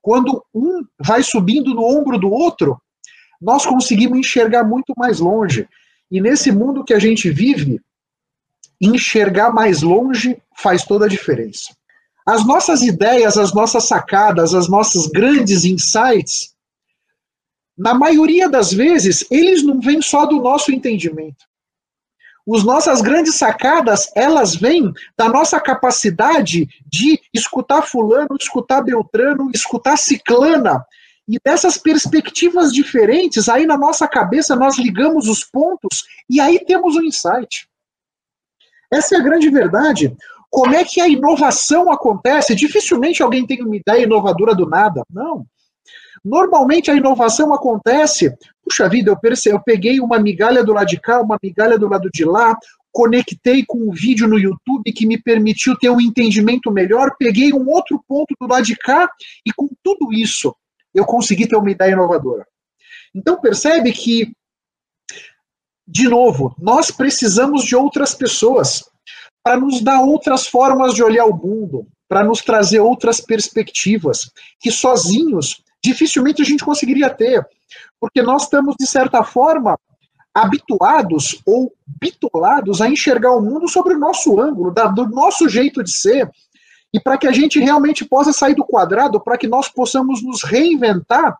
[0.00, 2.80] Quando um vai subindo no ombro do outro,
[3.40, 5.68] nós conseguimos enxergar muito mais longe.
[6.10, 7.80] E nesse mundo que a gente vive,
[8.80, 11.74] enxergar mais longe faz toda a diferença.
[12.26, 16.54] As nossas ideias, as nossas sacadas, as nossas grandes insights,
[17.76, 21.44] na maioria das vezes, eles não vêm só do nosso entendimento.
[22.54, 29.96] As nossas grandes sacadas, elas vêm da nossa capacidade de escutar fulano, escutar Beltrano, escutar
[29.96, 30.84] Ciclana.
[31.26, 36.96] E dessas perspectivas diferentes, aí na nossa cabeça nós ligamos os pontos e aí temos
[36.96, 37.66] um insight.
[38.92, 40.14] Essa é a grande verdade.
[40.54, 42.54] Como é que a inovação acontece?
[42.54, 45.02] Dificilmente alguém tem uma ideia inovadora do nada.
[45.10, 45.44] Não.
[46.24, 51.00] Normalmente a inovação acontece, puxa vida, eu, percebi, eu peguei uma migalha do lado de
[51.00, 52.56] cá, uma migalha do lado de lá,
[52.92, 57.68] conectei com um vídeo no YouTube que me permitiu ter um entendimento melhor, peguei um
[57.68, 59.10] outro ponto do lado de cá
[59.44, 60.54] e com tudo isso
[60.94, 62.46] eu consegui ter uma ideia inovadora.
[63.12, 64.32] Então percebe que,
[65.84, 68.84] de novo, nós precisamos de outras pessoas
[69.44, 74.70] para nos dar outras formas de olhar o mundo, para nos trazer outras perspectivas, que
[74.70, 77.46] sozinhos dificilmente a gente conseguiria ter,
[78.00, 79.78] porque nós estamos, de certa forma,
[80.32, 85.92] habituados ou bitolados a enxergar o mundo sobre o nosso ângulo, do nosso jeito de
[85.92, 86.30] ser,
[86.92, 90.42] e para que a gente realmente possa sair do quadrado, para que nós possamos nos
[90.42, 91.36] reinventar,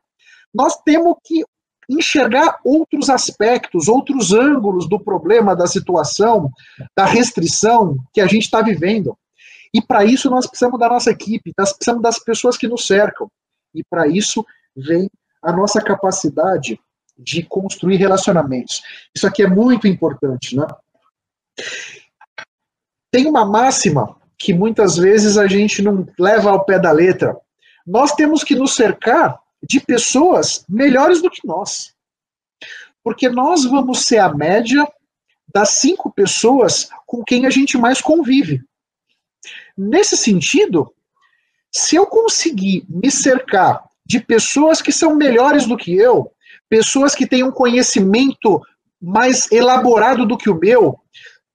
[0.52, 1.42] nós temos que
[1.88, 6.50] enxergar outros aspectos, outros ângulos do problema, da situação,
[6.96, 9.16] da restrição que a gente está vivendo.
[9.72, 13.28] E para isso nós precisamos da nossa equipe, nós precisamos das pessoas que nos cercam.
[13.74, 14.44] E para isso
[14.76, 15.10] vem
[15.42, 16.78] a nossa capacidade
[17.18, 18.82] de construir relacionamentos.
[19.14, 20.66] Isso aqui é muito importante, né?
[23.10, 27.36] Tem uma máxima que muitas vezes a gente não leva ao pé da letra.
[27.86, 29.38] Nós temos que nos cercar
[29.68, 31.94] de pessoas melhores do que nós.
[33.03, 34.87] Porque nós vamos ser a média
[35.53, 38.62] das cinco pessoas com quem a gente mais convive.
[39.77, 40.92] Nesse sentido,
[41.72, 46.31] se eu conseguir me cercar de pessoas que são melhores do que eu,
[46.68, 48.61] pessoas que têm um conhecimento
[49.00, 50.98] mais elaborado do que o meu,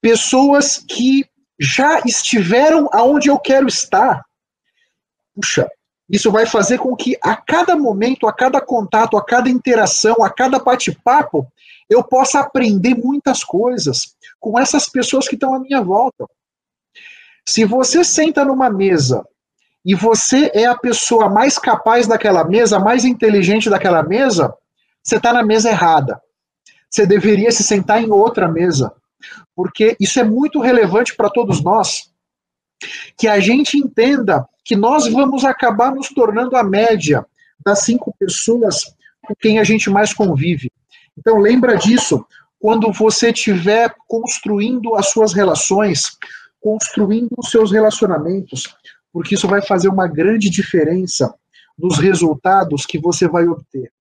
[0.02, 1.26] pessoas que
[1.60, 4.24] já estiveram aonde eu quero estar.
[5.36, 5.70] Puxa,
[6.10, 10.30] isso vai fazer com que a cada momento, a cada contato, a cada interação, a
[10.30, 11.48] cada bate-papo,
[11.90, 16.26] eu possa aprender muitas coisas com essas pessoas que estão à minha volta.
[17.48, 19.26] Se você senta numa mesa
[19.86, 24.54] e você é a pessoa mais capaz daquela mesa, mais inteligente daquela mesa,
[25.04, 26.22] você está na mesa errada.
[26.90, 28.92] Você deveria se sentar em outra mesa.
[29.56, 32.12] Porque isso é muito relevante para todos nós.
[33.18, 37.26] Que a gente entenda que nós vamos acabar nos tornando a média
[37.66, 38.84] das cinco pessoas
[39.26, 40.72] com quem a gente mais convive.
[41.18, 42.24] Então lembra disso
[42.60, 46.16] quando você estiver construindo as suas relações,
[46.62, 48.76] construindo os seus relacionamentos,
[49.12, 51.34] porque isso vai fazer uma grande diferença
[51.76, 53.92] nos resultados que você vai obter.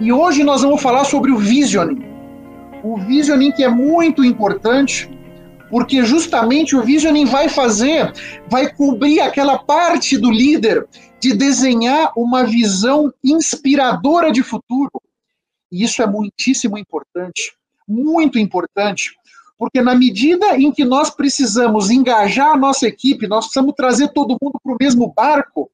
[0.00, 2.02] E hoje nós vamos falar sobre o visioning.
[2.82, 5.13] O visioning que é muito importante,
[5.74, 8.12] porque justamente o visioning vai fazer,
[8.48, 10.86] vai cobrir aquela parte do líder
[11.18, 15.02] de desenhar uma visão inspiradora de futuro.
[15.72, 17.56] E isso é muitíssimo importante,
[17.88, 19.16] muito importante,
[19.58, 24.38] porque na medida em que nós precisamos engajar a nossa equipe, nós precisamos trazer todo
[24.40, 25.68] mundo para o mesmo barco,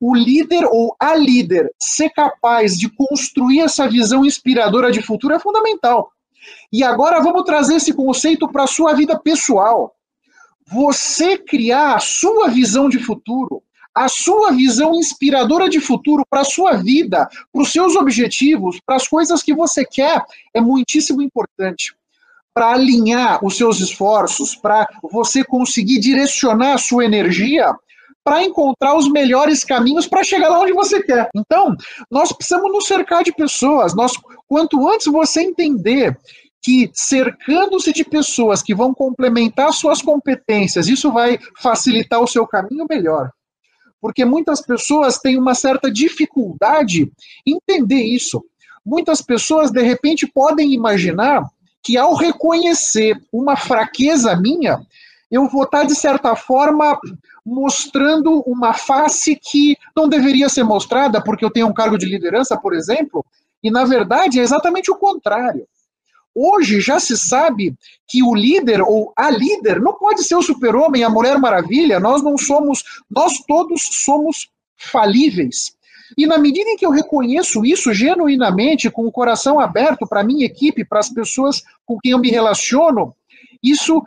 [0.00, 5.38] o líder ou a líder ser capaz de construir essa visão inspiradora de futuro é
[5.38, 6.13] fundamental.
[6.72, 9.94] E agora vamos trazer esse conceito para a sua vida pessoal.
[10.66, 13.62] Você criar a sua visão de futuro,
[13.94, 18.96] a sua visão inspiradora de futuro para a sua vida, para os seus objetivos, para
[18.96, 20.20] as coisas que você quer,
[20.52, 21.94] é muitíssimo importante.
[22.54, 27.74] para alinhar os seus esforços, para você conseguir direcionar a sua energia
[28.24, 31.28] para encontrar os melhores caminhos para chegar lá onde você quer.
[31.36, 31.76] Então,
[32.10, 33.94] nós precisamos nos cercar de pessoas.
[33.94, 34.12] Nós,
[34.48, 36.18] quanto antes você entender
[36.62, 42.86] que cercando-se de pessoas que vão complementar suas competências, isso vai facilitar o seu caminho
[42.88, 43.30] melhor.
[44.00, 47.12] Porque muitas pessoas têm uma certa dificuldade
[47.46, 48.42] em entender isso.
[48.84, 51.46] Muitas pessoas, de repente, podem imaginar
[51.82, 54.80] que ao reconhecer uma fraqueza minha,
[55.34, 56.96] eu vou estar, de certa forma,
[57.44, 62.56] mostrando uma face que não deveria ser mostrada, porque eu tenho um cargo de liderança,
[62.56, 63.24] por exemplo,
[63.60, 65.66] e na verdade é exatamente o contrário.
[66.32, 67.76] Hoje já se sabe
[68.06, 72.22] que o líder ou a líder não pode ser o super-homem, a Mulher Maravilha, nós
[72.22, 75.76] não somos, nós todos somos falíveis.
[76.16, 80.24] E na medida em que eu reconheço isso genuinamente, com o coração aberto para a
[80.24, 83.14] minha equipe, para as pessoas com quem eu me relaciono,
[83.60, 84.00] isso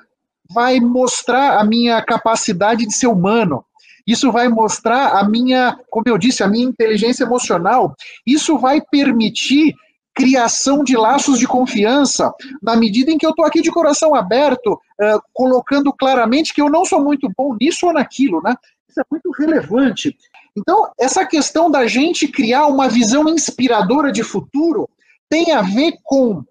[0.51, 3.63] vai mostrar a minha capacidade de ser humano.
[4.05, 7.93] Isso vai mostrar a minha, como eu disse, a minha inteligência emocional.
[8.25, 9.75] Isso vai permitir
[10.15, 12.33] criação de laços de confiança,
[12.63, 16.69] na medida em que eu estou aqui de coração aberto, uh, colocando claramente que eu
[16.69, 18.55] não sou muito bom nisso ou naquilo, né?
[18.89, 20.17] Isso é muito relevante.
[20.57, 24.89] Então, essa questão da gente criar uma visão inspiradora de futuro
[25.29, 26.43] tem a ver com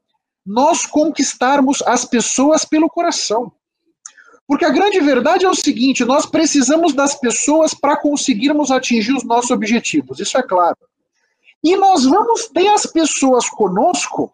[0.47, 3.51] nós conquistarmos as pessoas pelo coração.
[4.47, 9.25] Porque a grande verdade é o seguinte: nós precisamos das pessoas para conseguirmos atingir os
[9.25, 10.77] nossos objetivos, isso é claro.
[11.63, 14.33] E nós vamos ter as pessoas conosco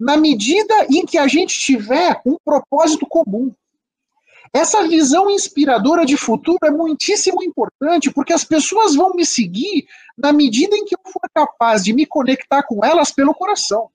[0.00, 3.52] na medida em que a gente tiver um propósito comum.
[4.52, 9.86] Essa visão inspiradora de futuro é muitíssimo importante, porque as pessoas vão me seguir
[10.18, 13.88] na medida em que eu for capaz de me conectar com elas pelo coração.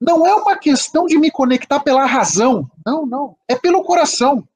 [0.00, 4.48] Não é uma questão de me conectar pela razão, não, não, é pelo coração.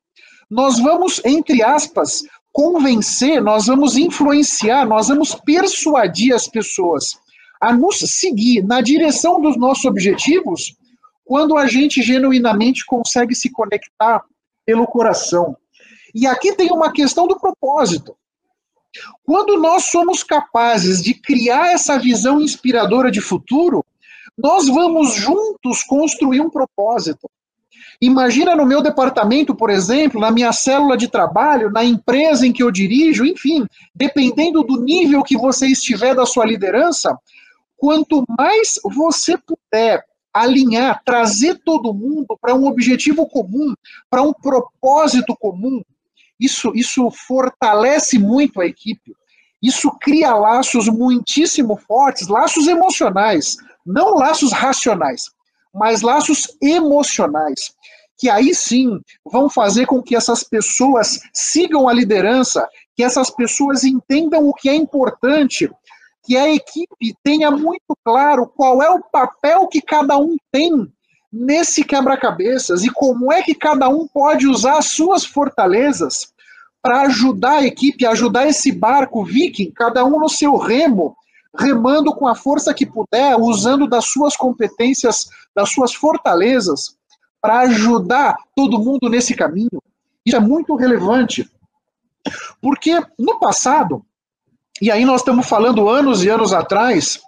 [0.52, 7.18] Nós vamos, entre aspas, convencer, nós vamos influenciar, nós vamos persuadir as pessoas
[7.58, 10.76] a nos seguir na direção dos nossos objetivos
[11.24, 14.22] quando a gente genuinamente consegue se conectar
[14.66, 15.56] pelo coração.
[16.14, 18.14] E aqui tem uma questão do propósito.
[19.24, 23.82] Quando nós somos capazes de criar essa visão inspiradora de futuro,
[24.36, 27.26] nós vamos juntos construir um propósito.
[28.02, 32.60] Imagina no meu departamento, por exemplo, na minha célula de trabalho, na empresa em que
[32.60, 37.16] eu dirijo, enfim, dependendo do nível que você estiver da sua liderança,
[37.76, 43.72] quanto mais você puder alinhar, trazer todo mundo para um objetivo comum,
[44.10, 45.80] para um propósito comum,
[46.40, 49.12] isso, isso fortalece muito a equipe.
[49.62, 55.30] Isso cria laços muitíssimo fortes, laços emocionais, não laços racionais,
[55.72, 57.72] mas laços emocionais,
[58.22, 63.82] que aí sim vão fazer com que essas pessoas sigam a liderança, que essas pessoas
[63.82, 65.68] entendam o que é importante,
[66.22, 70.70] que a equipe tenha muito claro qual é o papel que cada um tem
[71.32, 76.32] nesse quebra-cabeças e como é que cada um pode usar as suas fortalezas
[76.80, 81.16] para ajudar a equipe, ajudar esse barco viking, cada um no seu remo,
[81.58, 87.01] remando com a força que puder, usando das suas competências, das suas fortalezas,
[87.42, 89.82] para ajudar todo mundo nesse caminho.
[90.24, 91.50] Isso é muito relevante.
[92.60, 94.06] Porque no passado,
[94.80, 97.20] e aí nós estamos falando anos e anos atrás,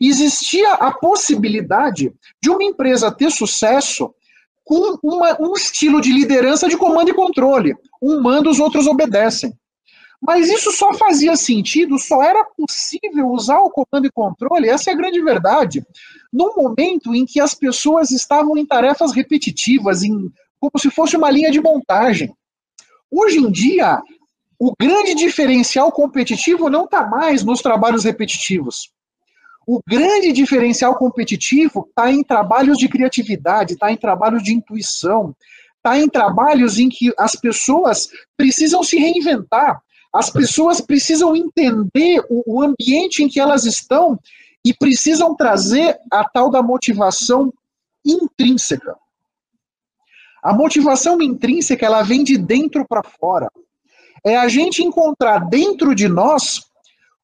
[0.00, 2.12] existia a possibilidade
[2.42, 4.14] de uma empresa ter sucesso
[4.64, 7.76] com uma, um estilo de liderança de comando e controle.
[8.00, 9.52] Um manda, os outros obedecem.
[10.20, 14.92] Mas isso só fazia sentido, só era possível usar o comando e controle, essa é
[14.92, 15.84] a grande verdade,
[16.32, 21.30] num momento em que as pessoas estavam em tarefas repetitivas, em, como se fosse uma
[21.30, 22.34] linha de montagem.
[23.10, 24.02] Hoje em dia,
[24.58, 28.90] o grande diferencial competitivo não está mais nos trabalhos repetitivos.
[29.64, 35.34] O grande diferencial competitivo está em trabalhos de criatividade, está em trabalhos de intuição,
[35.76, 39.80] está em trabalhos em que as pessoas precisam se reinventar,
[40.18, 44.18] as pessoas precisam entender o, ambiente em que elas estão
[44.64, 47.54] e precisam trazer a tal da motivação
[48.04, 48.96] intrínseca.
[50.42, 53.48] A motivação intrínseca ela vem de dentro para fora
[54.24, 56.62] é a gente encontrar dentro de nós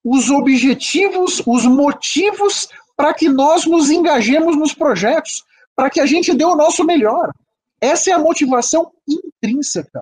[0.04, 5.42] os objetivos, os motivos para que nós nos engajemos nos projetos,
[5.74, 7.32] para que a gente dê o nosso melhor.
[7.80, 10.00] Essa é a motivação intrínseca.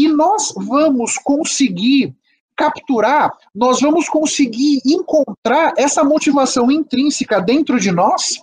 [0.00, 2.16] E nós vamos conseguir
[2.56, 8.40] capturar, nós vamos conseguir encontrar essa motivação intrínseca dentro de nós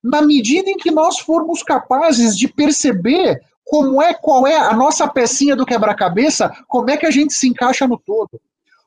[0.00, 5.08] na medida em que nós formos capazes de perceber como é, qual é a nossa
[5.08, 8.40] pecinha do quebra-cabeça, como é que a gente se encaixa no todo.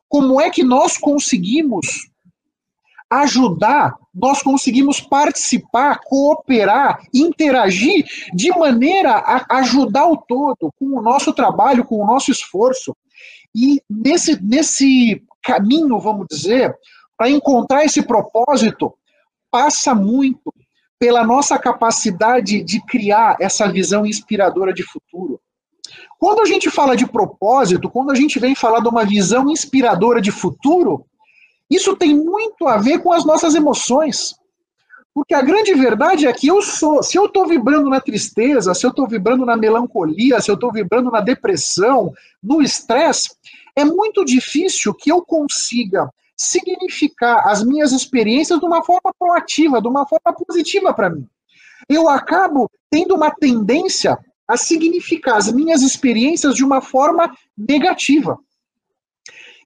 [0.08, 2.09] Como é que nós conseguimos
[3.10, 11.32] ajudar, nós conseguimos participar, cooperar, interagir de maneira a ajudar o todo com o nosso
[11.32, 12.96] trabalho, com o nosso esforço.
[13.54, 16.72] E nesse, nesse caminho, vamos dizer,
[17.16, 18.94] para encontrar esse propósito,
[19.50, 20.54] passa muito
[20.98, 25.40] pela nossa capacidade de criar essa visão inspiradora de futuro.
[26.18, 30.20] Quando a gente fala de propósito, quando a gente vem falar de uma visão inspiradora
[30.20, 31.06] de futuro,
[31.70, 34.34] isso tem muito a ver com as nossas emoções.
[35.14, 38.86] Porque a grande verdade é que eu sou, se eu estou vibrando na tristeza, se
[38.86, 42.12] eu estou vibrando na melancolia, se eu estou vibrando na depressão,
[42.42, 43.30] no estresse,
[43.74, 49.88] é muito difícil que eu consiga significar as minhas experiências de uma forma proativa, de
[49.88, 51.26] uma forma positiva para mim.
[51.88, 54.18] Eu acabo tendo uma tendência
[54.48, 58.38] a significar as minhas experiências de uma forma negativa.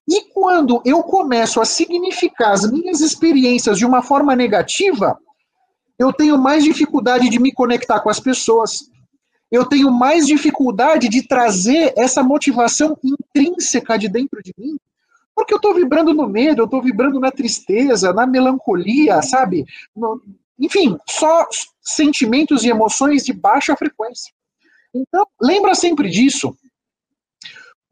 [0.08, 5.18] E quando eu começo a significar as minhas experiências de uma forma negativa,
[5.98, 8.90] eu tenho mais dificuldade de me conectar com as pessoas.
[9.50, 14.76] Eu tenho mais dificuldade de trazer essa motivação intrínseca de dentro de mim.
[15.34, 19.64] Porque eu estou vibrando no medo, eu estou vibrando na tristeza, na melancolia, sabe?
[19.96, 20.20] No,
[20.58, 21.46] enfim, só
[21.80, 24.32] sentimentos e emoções de baixa frequência.
[24.94, 26.56] Então, lembra sempre disso.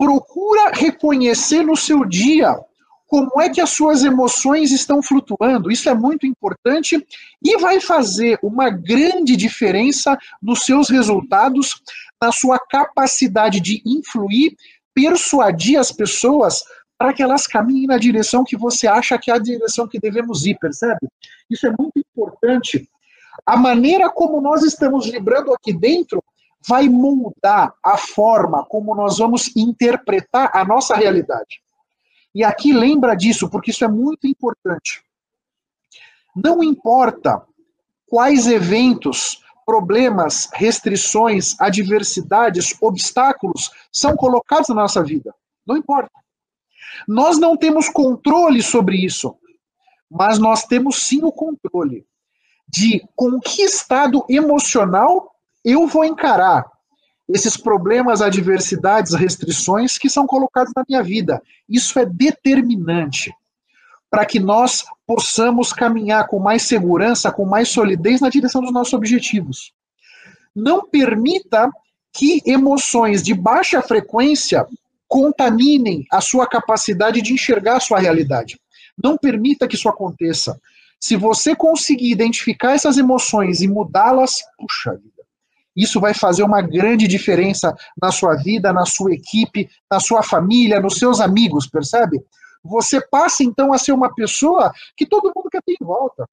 [0.03, 2.59] Procura reconhecer no seu dia
[3.07, 5.71] como é que as suas emoções estão flutuando.
[5.71, 7.07] Isso é muito importante
[7.41, 11.81] e vai fazer uma grande diferença nos seus resultados,
[12.21, 14.57] na sua capacidade de influir,
[14.93, 16.65] persuadir as pessoas
[16.99, 20.45] para que elas caminhem na direção que você acha que é a direção que devemos
[20.45, 21.07] ir, percebe?
[21.49, 22.91] Isso é muito importante.
[23.47, 26.21] A maneira como nós estamos vibrando aqui dentro
[26.67, 31.63] vai mudar a forma como nós vamos interpretar a nossa realidade.
[32.35, 35.05] E aqui lembra disso, porque isso é muito importante.
[36.35, 37.43] Não importa
[38.07, 45.35] quais eventos, problemas, restrições, adversidades, obstáculos são colocados na nossa vida.
[45.67, 46.11] Não importa.
[47.07, 49.37] Nós não temos controle sobre isso,
[50.11, 52.07] mas nós temos sim o controle
[52.69, 55.32] de com que estado emocional
[55.65, 56.65] eu vou encarar
[57.29, 61.41] esses problemas, adversidades, restrições que são colocados na minha vida.
[61.69, 63.35] Isso é determinante
[64.11, 68.93] para que nós possamos caminhar com mais segurança, com mais solidez na direção dos nossos
[68.93, 69.73] objetivos.
[70.55, 71.71] Não permita
[72.13, 74.67] que emoções de baixa frequência
[75.09, 78.61] contaminem a sua capacidade de enxergar a sua realidade.
[79.03, 80.61] Não permita que isso aconteça.
[81.01, 85.22] Se você conseguir identificar essas emoções e mudá-las, puxa vida
[85.77, 90.81] isso vai fazer uma grande diferença na sua vida, na sua equipe, na sua família,
[90.81, 92.23] nos seus amigos, percebe?
[92.65, 96.29] Você passa então a ser uma pessoa que todo mundo quer ter em volta.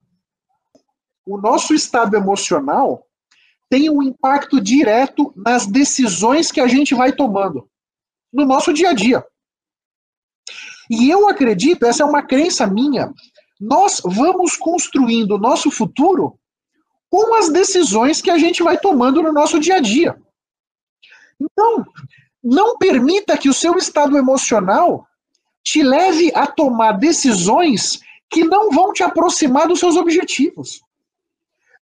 [1.26, 3.06] O nosso estado emocional
[3.68, 7.68] tem um impacto direto nas decisões que a gente vai tomando
[8.32, 9.24] no nosso dia a dia.
[10.90, 13.12] E eu acredito, essa é uma crença minha,
[13.60, 16.38] nós vamos construindo o nosso futuro
[17.10, 20.16] com as decisões que a gente vai tomando no nosso dia a dia.
[21.40, 21.84] Então,
[22.42, 25.06] não permita que o seu estado emocional
[25.62, 28.00] te leve a tomar decisões
[28.30, 30.80] que não vão te aproximar dos seus objetivos.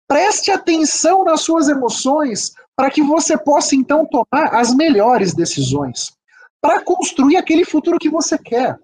[0.07, 6.11] Preste atenção nas suas emoções para que você possa então tomar as melhores decisões,
[6.61, 8.79] para construir aquele futuro que você quer.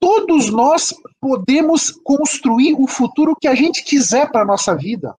[0.00, 5.14] Todos nós podemos construir o futuro que a gente quiser para a nossa vida.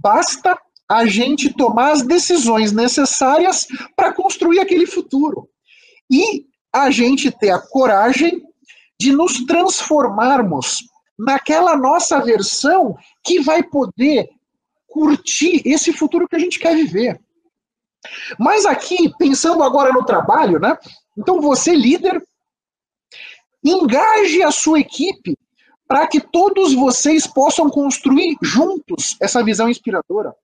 [0.00, 0.56] Basta
[0.88, 3.66] a gente tomar as decisões necessárias
[3.96, 5.48] para construir aquele futuro.
[6.10, 8.42] E a gente ter a coragem
[8.98, 10.84] de nos transformarmos
[11.18, 14.28] naquela nossa versão que vai poder
[14.86, 17.20] curtir esse futuro que a gente quer viver.
[18.38, 20.76] Mas aqui, pensando agora no trabalho, né?
[21.16, 22.22] Então você, líder,
[23.64, 25.36] Engaje a sua equipe
[25.86, 30.34] para que todos vocês possam construir juntos essa visão inspiradora.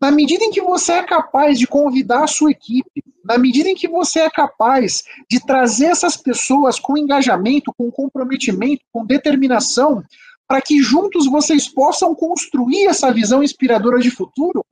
[0.00, 3.74] Na medida em que você é capaz de convidar a sua equipe, na medida em
[3.74, 10.04] que você é capaz de trazer essas pessoas com engajamento, com comprometimento, com determinação,
[10.46, 14.64] para que juntos vocês possam construir essa visão inspiradora de futuro,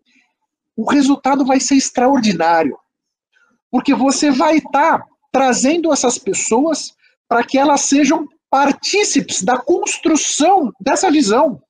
[0.76, 2.78] o resultado vai ser extraordinário.
[3.70, 6.94] Porque você vai estar tá trazendo essas pessoas
[7.32, 11.62] para que elas sejam partícipes da construção dessa visão.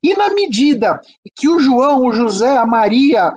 [0.00, 1.00] E na medida
[1.34, 3.34] que o João, o José, a Maria,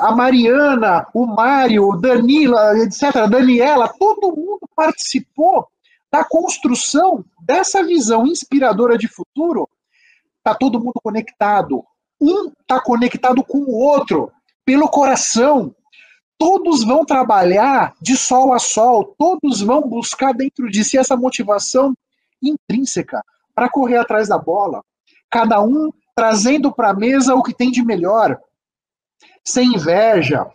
[0.00, 5.68] a Mariana, o Mário, o Danila, etc., Daniela, todo mundo participou
[6.10, 9.68] da construção dessa visão inspiradora de futuro,
[10.38, 11.84] está todo mundo conectado.
[12.18, 14.32] Um está conectado com o outro,
[14.64, 15.74] pelo coração.
[16.38, 21.94] Todos vão trabalhar de sol a sol, todos vão buscar dentro de si essa motivação
[22.40, 23.22] intrínseca
[23.54, 24.84] para correr atrás da bola.
[25.28, 28.38] Cada um trazendo para a mesa o que tem de melhor,
[29.44, 30.46] sem inveja,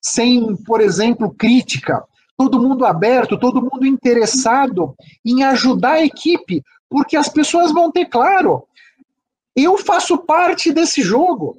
[0.00, 2.04] sem, por exemplo, crítica,
[2.36, 8.06] todo mundo aberto, todo mundo interessado em ajudar a equipe, porque as pessoas vão ter
[8.06, 8.66] claro,
[9.54, 11.56] eu faço parte desse jogo.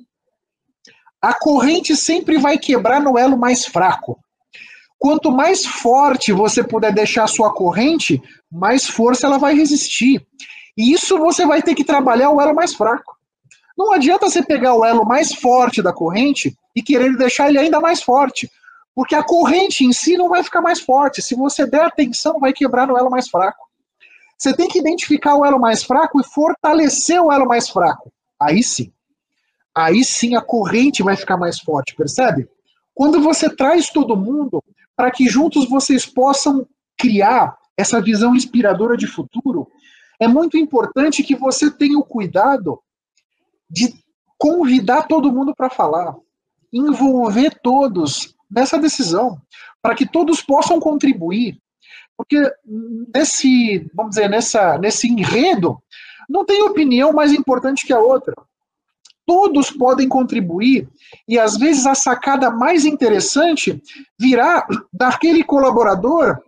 [1.24, 4.20] A corrente sempre vai quebrar no elo mais fraco.
[5.00, 8.22] Quanto mais forte você puder deixar a sua corrente,
[8.52, 10.22] mais força ela vai resistir.
[10.78, 13.16] E isso você vai ter que trabalhar o elo mais fraco.
[13.78, 17.80] Não adianta você pegar o elo mais forte da corrente e querer deixar ele ainda
[17.80, 18.52] mais forte.
[18.94, 21.22] Porque a corrente em si não vai ficar mais forte.
[21.22, 23.66] Se você der atenção, vai quebrar no elo mais fraco.
[24.38, 28.12] Você tem que identificar o elo mais fraco e fortalecer o elo mais fraco.
[28.38, 28.92] Aí sim.
[29.76, 32.48] Aí sim a corrente vai ficar mais forte, percebe?
[32.94, 34.64] Quando você traz todo mundo
[34.96, 36.68] para que juntos vocês possam
[36.98, 39.68] criar essa visão inspiradora de futuro,
[40.20, 42.80] é muito importante que você tenha o cuidado
[43.70, 43.94] de
[44.38, 46.16] convidar todo mundo para falar,
[46.72, 49.42] envolver todos nessa decisão,
[49.82, 51.58] para que todos possam contribuir.
[52.16, 52.38] Porque
[53.14, 55.82] nesse, vamos dizer, nessa, nesse enredo,
[56.30, 58.36] não tem opinião mais importante que a outra.
[59.26, 60.88] Todos podem contribuir
[61.28, 63.82] e às vezes a sacada mais interessante
[64.20, 66.42] virá daquele colaborador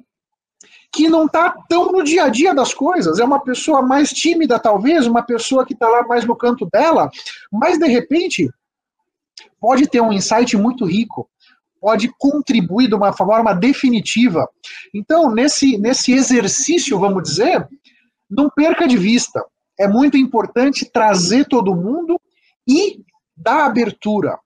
[0.92, 3.20] que não está tão no dia a dia das coisas.
[3.20, 7.10] É uma pessoa mais tímida, talvez, uma pessoa que está lá mais no canto dela,
[7.52, 8.50] mas de repente
[9.60, 11.30] pode ter um insight muito rico
[11.86, 14.50] pode contribuir de uma forma definitiva.
[14.92, 17.68] Então, nesse, nesse exercício, vamos dizer,
[18.28, 19.46] não perca de vista.
[19.80, 22.20] É muito importante trazer todo mundo
[22.68, 23.04] e
[23.36, 24.40] dar abertura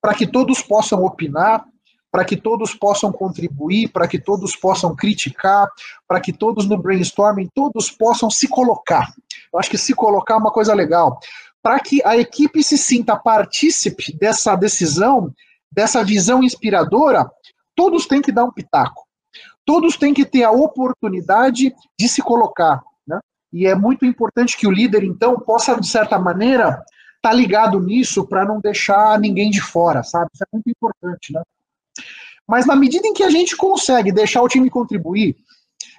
[0.00, 1.64] para que todos possam opinar,
[2.10, 5.68] para que todos possam contribuir, para que todos possam criticar,
[6.06, 9.12] para que todos no brainstorming todos possam se colocar.
[9.52, 11.18] Eu acho que se colocar é uma coisa legal.
[11.62, 15.32] Para que a equipe se sinta partícipe dessa decisão,
[15.70, 17.30] dessa visão inspiradora,
[17.74, 19.06] todos têm que dar um pitaco.
[19.64, 22.82] Todos têm que ter a oportunidade de se colocar.
[23.06, 23.20] Né?
[23.52, 26.82] E é muito importante que o líder, então, possa, de certa maneira,
[27.28, 30.30] tá ligado nisso para não deixar ninguém de fora, sabe?
[30.32, 31.42] Isso é muito importante, né?
[32.46, 35.36] Mas na medida em que a gente consegue deixar o time contribuir,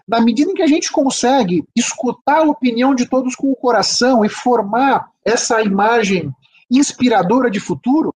[0.07, 4.25] na medida em que a gente consegue escutar a opinião de todos com o coração
[4.25, 6.33] e formar essa imagem
[6.71, 8.15] inspiradora de futuro,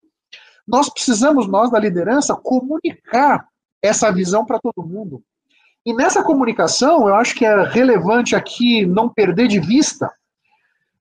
[0.66, 3.46] nós precisamos, nós da liderança, comunicar
[3.82, 5.22] essa visão para todo mundo.
[5.84, 10.10] E nessa comunicação, eu acho que é relevante aqui não perder de vista,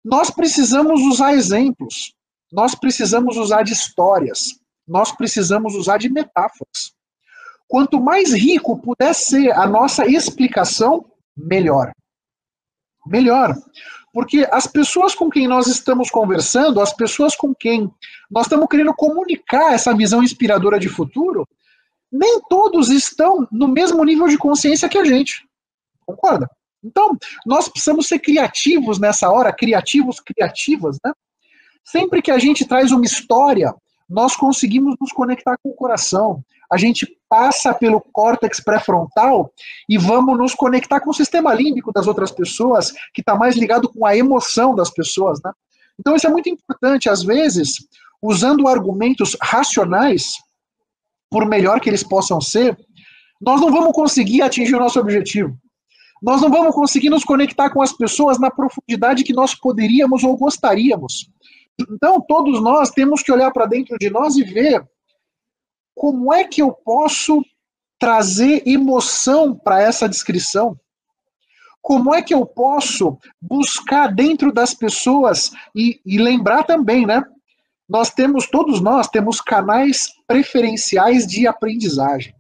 [0.03, 2.13] nós precisamos usar exemplos,
[2.51, 6.93] nós precisamos usar de histórias, nós precisamos usar de metáforas.
[7.67, 11.05] Quanto mais rico puder ser a nossa explicação,
[11.37, 11.93] melhor.
[13.05, 13.55] Melhor.
[14.13, 17.89] Porque as pessoas com quem nós estamos conversando, as pessoas com quem
[18.29, 21.47] nós estamos querendo comunicar essa visão inspiradora de futuro,
[22.11, 25.47] nem todos estão no mesmo nível de consciência que a gente.
[26.05, 26.49] Concorda?
[26.83, 31.13] Então, nós precisamos ser criativos nessa hora, criativos, criativas, né?
[31.83, 33.73] Sempre que a gente traz uma história,
[34.09, 36.43] nós conseguimos nos conectar com o coração.
[36.71, 39.51] A gente passa pelo córtex pré-frontal
[39.87, 43.89] e vamos nos conectar com o sistema límbico das outras pessoas, que está mais ligado
[43.89, 45.51] com a emoção das pessoas, né?
[45.99, 47.09] Então isso é muito importante.
[47.09, 47.87] Às vezes,
[48.21, 50.33] usando argumentos racionais,
[51.29, 52.77] por melhor que eles possam ser,
[53.39, 55.57] nós não vamos conseguir atingir o nosso objetivo.
[56.21, 60.37] Nós não vamos conseguir nos conectar com as pessoas na profundidade que nós poderíamos ou
[60.37, 61.29] gostaríamos.
[61.79, 64.85] Então, todos nós temos que olhar para dentro de nós e ver
[65.95, 67.43] como é que eu posso
[67.99, 70.77] trazer emoção para essa descrição?
[71.81, 77.23] Como é que eu posso buscar dentro das pessoas e, e lembrar também, né?
[77.89, 82.33] Nós temos, todos nós temos canais preferenciais de aprendizagem.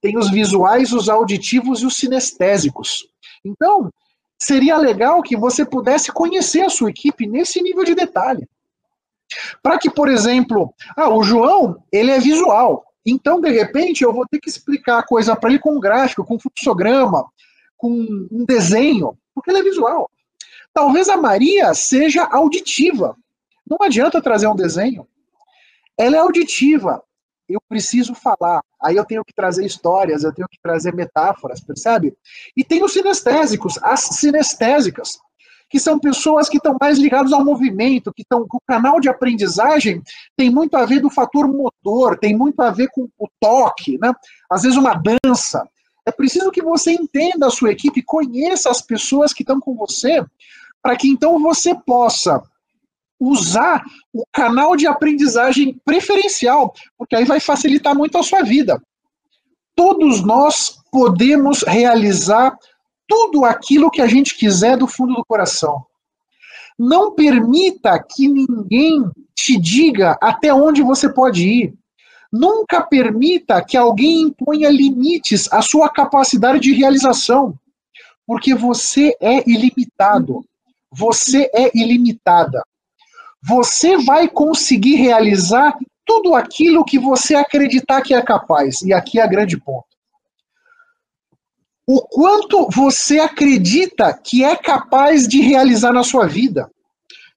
[0.00, 3.11] Tem os visuais, os auditivos e os sinestésicos.
[3.44, 3.90] Então,
[4.38, 8.48] seria legal que você pudesse conhecer a sua equipe nesse nível de detalhe.
[9.62, 12.84] Para que, por exemplo, ah, o João, ele é visual.
[13.04, 16.24] Então, de repente, eu vou ter que explicar a coisa para ele com um gráfico,
[16.24, 17.24] com um fluxograma,
[17.76, 17.90] com
[18.30, 20.08] um desenho, porque ele é visual.
[20.72, 23.16] Talvez a Maria seja auditiva.
[23.68, 25.06] Não adianta trazer um desenho.
[25.98, 27.02] Ela é auditiva.
[27.52, 28.62] Eu preciso falar.
[28.82, 32.14] Aí eu tenho que trazer histórias, eu tenho que trazer metáforas, percebe?
[32.56, 35.18] E tem os sinestésicos, as sinestésicas,
[35.68, 38.42] que são pessoas que estão mais ligadas ao movimento, que estão.
[38.42, 40.02] O canal de aprendizagem
[40.36, 44.12] tem muito a ver do fator motor, tem muito a ver com o toque, né?
[44.50, 45.66] Às vezes uma dança.
[46.04, 50.24] É preciso que você entenda a sua equipe, conheça as pessoas que estão com você,
[50.82, 52.42] para que então você possa
[53.22, 58.82] usar o canal de aprendizagem preferencial, porque aí vai facilitar muito a sua vida.
[59.76, 62.58] Todos nós podemos realizar
[63.06, 65.84] tudo aquilo que a gente quiser do fundo do coração.
[66.78, 71.74] Não permita que ninguém te diga até onde você pode ir.
[72.32, 77.54] Nunca permita que alguém imponha limites à sua capacidade de realização,
[78.26, 80.44] porque você é ilimitado.
[80.90, 82.62] Você é ilimitada.
[83.44, 88.82] Você vai conseguir realizar tudo aquilo que você acreditar que é capaz.
[88.82, 89.86] E aqui é a grande ponto.
[91.86, 96.70] O quanto você acredita que é capaz de realizar na sua vida?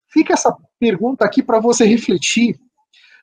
[0.07, 2.59] Fica essa pergunta aqui para você refletir.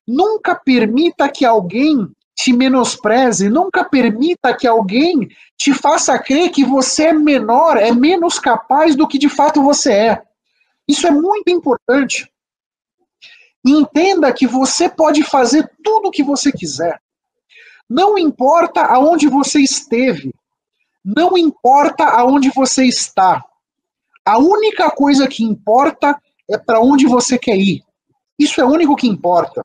[0.07, 7.05] Nunca permita que alguém te menospreze, nunca permita que alguém te faça crer que você
[7.05, 10.23] é menor, é menos capaz do que de fato você é.
[10.89, 12.32] Isso é muito importante.
[13.65, 17.01] Entenda que você pode fazer tudo o que você quiser.
[17.89, 20.35] Não importa aonde você esteve,
[21.05, 23.45] não importa aonde você está.
[24.25, 27.83] A única coisa que importa é para onde você quer ir.
[28.39, 29.65] Isso é o único que importa.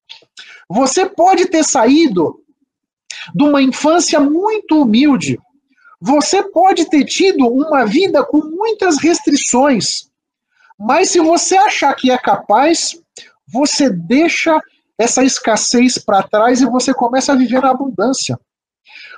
[0.70, 2.43] Você pode ter saído
[3.34, 5.39] de uma infância muito humilde.
[6.00, 10.10] Você pode ter tido uma vida com muitas restrições.
[10.78, 13.00] Mas se você achar que é capaz,
[13.48, 14.60] você deixa
[15.00, 18.39] essa escassez para trás e você começa a viver na abundância.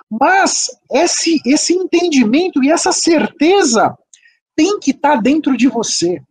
[0.10, 3.96] Mas esse, esse entendimento e essa certeza
[4.56, 6.22] tem que estar tá dentro de você.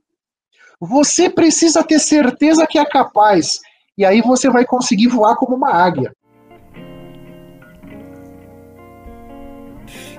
[0.80, 3.60] Você precisa ter certeza que é capaz.
[3.96, 6.12] E aí você vai conseguir voar como uma águia.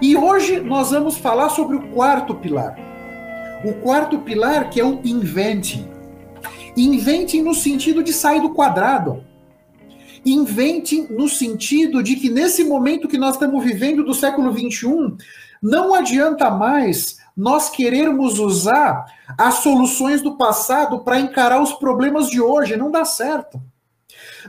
[0.02, 2.76] E hoje nós vamos falar sobre o quarto pilar.
[3.66, 5.99] O quarto pilar que é o inventing.
[6.76, 9.24] Inventing no sentido de sair do quadrado.
[10.26, 15.18] Inventem no sentido de que nesse momento que nós estamos vivendo do século 21,
[15.62, 19.06] não adianta mais nós querermos usar
[19.38, 22.76] as soluções do passado para encarar os problemas de hoje.
[22.76, 23.62] Não dá certo.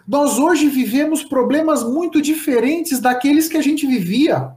[0.07, 4.53] Nós hoje vivemos problemas muito diferentes daqueles que a gente vivia.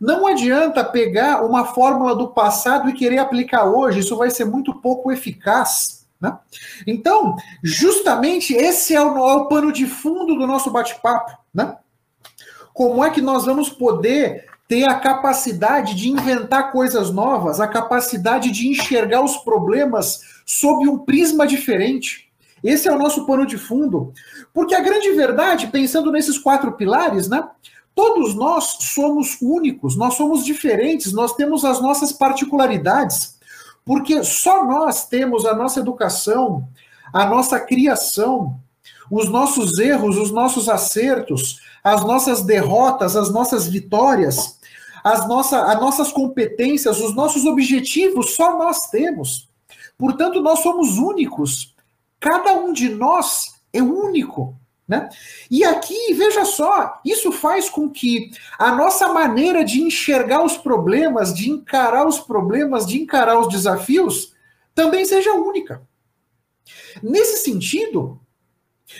[0.00, 4.74] Não adianta pegar uma fórmula do passado e querer aplicar hoje, isso vai ser muito
[4.80, 5.99] pouco eficaz.
[6.20, 6.36] Né?
[6.86, 11.38] Então, justamente esse é o, é o pano de fundo do nosso bate-papo.
[11.52, 11.76] Né?
[12.74, 18.52] Como é que nós vamos poder ter a capacidade de inventar coisas novas, a capacidade
[18.52, 22.30] de enxergar os problemas sob um prisma diferente.
[22.62, 24.12] Esse é o nosso pano de fundo.
[24.54, 27.48] Porque a grande verdade, pensando nesses quatro pilares, né?
[27.96, 33.39] Todos nós somos únicos, nós somos diferentes, nós temos as nossas particularidades.
[33.84, 36.68] Porque só nós temos a nossa educação,
[37.12, 38.58] a nossa criação,
[39.10, 44.60] os nossos erros, os nossos acertos, as nossas derrotas, as nossas vitórias
[45.02, 49.48] as, nossa, as nossas competências, os nossos objetivos, só nós temos.
[49.96, 51.74] Portanto, nós somos únicos.
[52.18, 54.54] Cada um de nós é único.
[54.90, 55.08] Né?
[55.48, 61.32] E aqui, veja só, isso faz com que a nossa maneira de enxergar os problemas,
[61.32, 64.34] de encarar os problemas, de encarar os desafios,
[64.74, 65.80] também seja única.
[67.00, 68.18] Nesse sentido,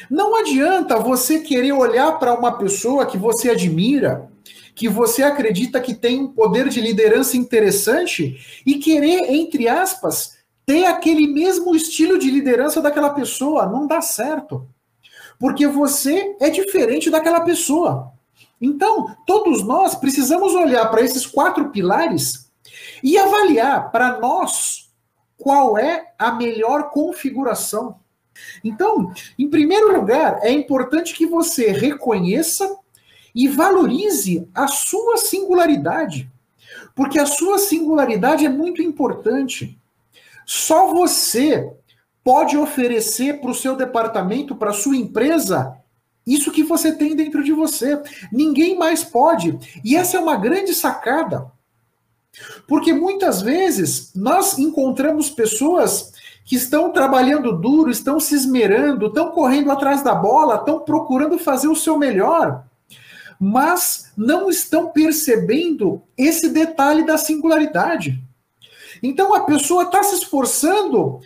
[0.08, 4.30] não adianta você querer olhar para uma pessoa que você admira,
[4.76, 10.86] que você acredita que tem um poder de liderança interessante e querer, entre aspas, ter
[10.86, 13.66] aquele mesmo estilo de liderança daquela pessoa.
[13.66, 14.68] Não dá certo.
[15.40, 18.12] Porque você é diferente daquela pessoa.
[18.60, 22.52] Então, todos nós precisamos olhar para esses quatro pilares
[23.02, 24.90] e avaliar para nós
[25.38, 27.98] qual é a melhor configuração.
[28.62, 32.76] Então, em primeiro lugar, é importante que você reconheça
[33.34, 36.30] e valorize a sua singularidade,
[36.94, 39.78] porque a sua singularidade é muito importante.
[40.44, 41.72] Só você
[42.30, 45.76] pode oferecer para o seu departamento, para a sua empresa,
[46.24, 48.00] isso que você tem dentro de você.
[48.30, 49.58] Ninguém mais pode.
[49.84, 51.50] E essa é uma grande sacada.
[52.68, 56.12] Porque muitas vezes nós encontramos pessoas
[56.44, 61.66] que estão trabalhando duro, estão se esmerando, estão correndo atrás da bola, estão procurando fazer
[61.66, 62.64] o seu melhor,
[63.40, 68.22] mas não estão percebendo esse detalhe da singularidade.
[69.02, 71.20] Então a pessoa está se esforçando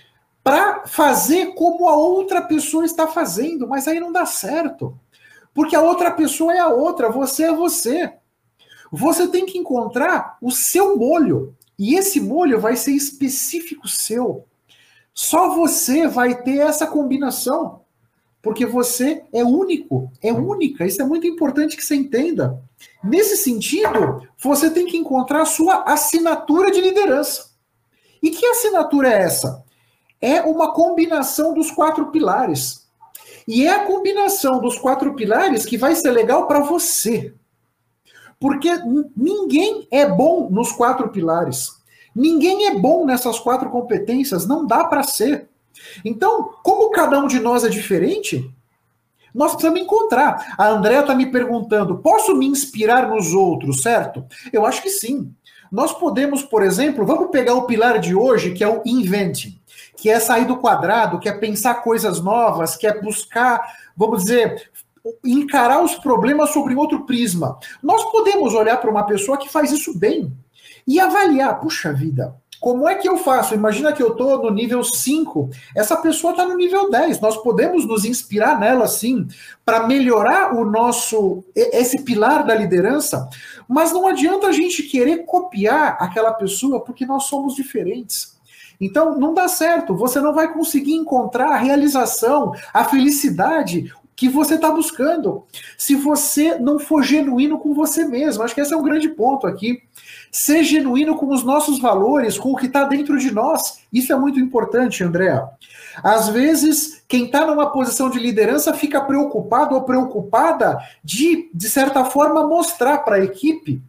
[0.44, 4.94] para fazer como a outra pessoa está fazendo, mas aí não dá certo.
[5.54, 8.12] Porque a outra pessoa é a outra, você é você.
[8.92, 11.56] Você tem que encontrar o seu molho.
[11.78, 14.44] E esse molho vai ser específico seu.
[15.14, 17.80] Só você vai ter essa combinação.
[18.42, 20.84] Porque você é único, é única.
[20.84, 22.62] Isso é muito importante que você entenda.
[23.02, 27.48] Nesse sentido, você tem que encontrar a sua assinatura de liderança.
[28.22, 29.63] E que assinatura é essa?
[30.24, 32.88] É uma combinação dos quatro pilares.
[33.46, 37.34] E é a combinação dos quatro pilares que vai ser legal para você.
[38.40, 38.70] Porque
[39.14, 41.72] ninguém é bom nos quatro pilares.
[42.16, 45.46] Ninguém é bom nessas quatro competências, não dá para ser.
[46.02, 48.50] Então, como cada um de nós é diferente,
[49.34, 50.54] nós precisamos encontrar.
[50.56, 54.24] A Andrea está me perguntando: posso me inspirar nos outros, certo?
[54.50, 55.30] Eu acho que sim.
[55.70, 59.62] Nós podemos, por exemplo, vamos pegar o pilar de hoje, que é o inventing
[59.96, 63.60] que é sair do quadrado, que é pensar coisas novas, que é buscar,
[63.96, 64.70] vamos dizer,
[65.24, 67.58] encarar os problemas sobre outro prisma.
[67.82, 70.32] Nós podemos olhar para uma pessoa que faz isso bem
[70.86, 72.34] e avaliar, puxa vida,
[72.64, 73.54] como é que eu faço?
[73.54, 77.20] Imagina que eu estou no nível 5, essa pessoa está no nível 10.
[77.20, 79.28] Nós podemos nos inspirar nela, sim,
[79.66, 83.28] para melhorar o nosso, esse pilar da liderança,
[83.68, 88.33] mas não adianta a gente querer copiar aquela pessoa porque nós somos diferentes.
[88.80, 89.96] Então, não dá certo.
[89.96, 95.44] Você não vai conseguir encontrar a realização, a felicidade que você está buscando,
[95.76, 98.42] se você não for genuíno com você mesmo.
[98.42, 99.82] Acho que esse é um grande ponto aqui.
[100.30, 103.80] Ser genuíno com os nossos valores, com o que está dentro de nós.
[103.92, 105.42] Isso é muito importante, André.
[106.02, 112.04] Às vezes, quem está numa posição de liderança fica preocupado ou preocupada de, de certa
[112.04, 113.82] forma, mostrar para a equipe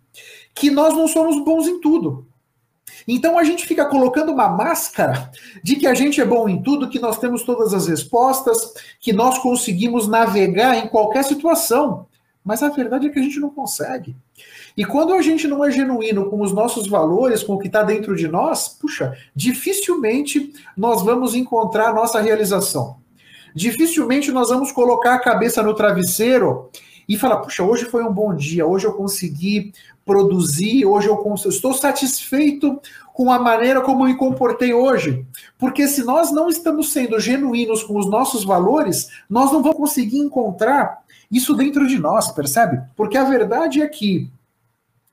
[0.53, 2.25] que nós não somos bons em tudo.
[3.07, 5.29] Então a gente fica colocando uma máscara
[5.63, 9.13] de que a gente é bom em tudo, que nós temos todas as respostas, que
[9.13, 12.07] nós conseguimos navegar em qualquer situação.
[12.43, 14.15] Mas a verdade é que a gente não consegue.
[14.77, 17.81] E quando a gente não é genuíno com os nossos valores, com o que está
[17.81, 22.97] dentro de nós, puxa, dificilmente nós vamos encontrar a nossa realização.
[23.55, 26.69] Dificilmente nós vamos colocar a cabeça no travesseiro
[27.07, 29.71] e falar: puxa, hoje foi um bom dia, hoje eu consegui
[30.05, 32.79] produzir, hoje eu, eu estou satisfeito
[33.11, 35.25] com a maneira como eu me comportei hoje.
[35.57, 40.19] Porque se nós não estamos sendo genuínos com os nossos valores, nós não vamos conseguir
[40.19, 42.81] encontrar isso dentro de nós, percebe?
[42.95, 44.29] Porque a verdade é que,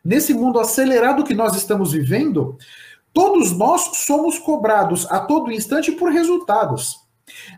[0.05, 2.59] nesse mundo acelerado que nós estamos vivendo,
[3.15, 7.02] todos nós somos cobrados a todo instante por resultados.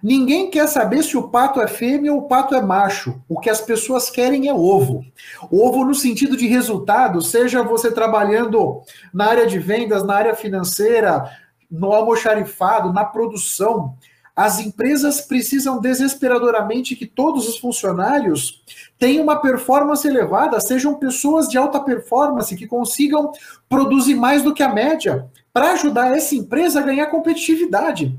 [0.03, 3.21] Ninguém quer saber se o pato é fêmea ou o pato é macho.
[3.29, 5.05] O que as pessoas querem é ovo.
[5.51, 11.31] Ovo no sentido de resultado, seja você trabalhando na área de vendas, na área financeira,
[11.71, 13.97] no almoxarifado, na produção.
[14.37, 18.65] As empresas precisam desesperadoramente que todos os funcionários
[18.99, 23.31] tenham uma performance elevada, sejam pessoas de alta performance, que consigam
[23.69, 28.19] produzir mais do que a média, para ajudar essa empresa a ganhar competitividade.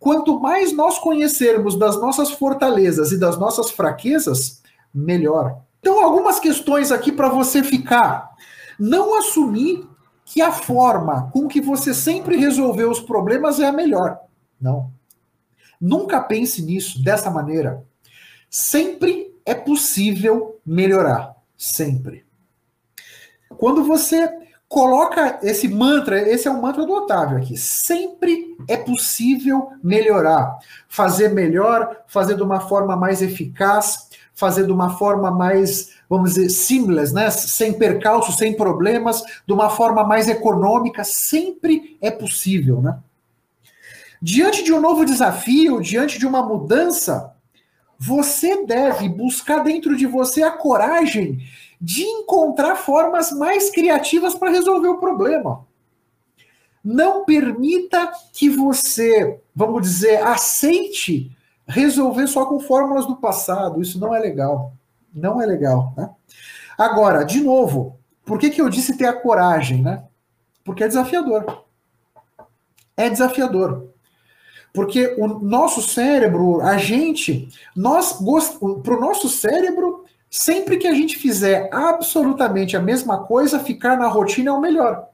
[0.00, 5.60] Quanto mais nós conhecermos das nossas fortalezas e das nossas fraquezas, melhor.
[5.78, 8.30] Então, algumas questões aqui para você ficar.
[8.78, 9.86] Não assumir
[10.24, 14.18] que a forma com que você sempre resolveu os problemas é a melhor.
[14.58, 14.90] Não.
[15.78, 17.84] Nunca pense nisso dessa maneira.
[18.48, 21.36] Sempre é possível melhorar.
[21.58, 22.24] Sempre.
[23.58, 24.39] Quando você
[24.70, 27.56] coloca esse mantra, esse é o mantra do Otávio aqui.
[27.56, 30.58] Sempre é possível melhorar,
[30.88, 36.48] fazer melhor, fazer de uma forma mais eficaz, fazer de uma forma mais, vamos dizer,
[36.50, 37.28] simples, né?
[37.30, 42.96] Sem percalços, sem problemas, de uma forma mais econômica, sempre é possível, né?
[44.22, 47.34] Diante de um novo desafio, diante de uma mudança,
[47.98, 51.40] você deve buscar dentro de você a coragem
[51.80, 55.64] de encontrar formas mais criativas para resolver o problema.
[56.84, 61.34] Não permita que você, vamos dizer, aceite
[61.66, 63.80] resolver só com fórmulas do passado.
[63.80, 64.72] Isso não é legal.
[65.14, 65.94] Não é legal.
[65.96, 66.10] Né?
[66.76, 69.82] Agora, de novo, por que, que eu disse ter a coragem?
[69.82, 70.04] Né?
[70.64, 71.64] Porque é desafiador.
[72.96, 73.88] É desafiador.
[74.72, 78.18] Porque o nosso cérebro, a gente, nós
[78.82, 79.99] para o nosso cérebro,
[80.30, 85.08] Sempre que a gente fizer absolutamente a mesma coisa, ficar na rotina é o melhor.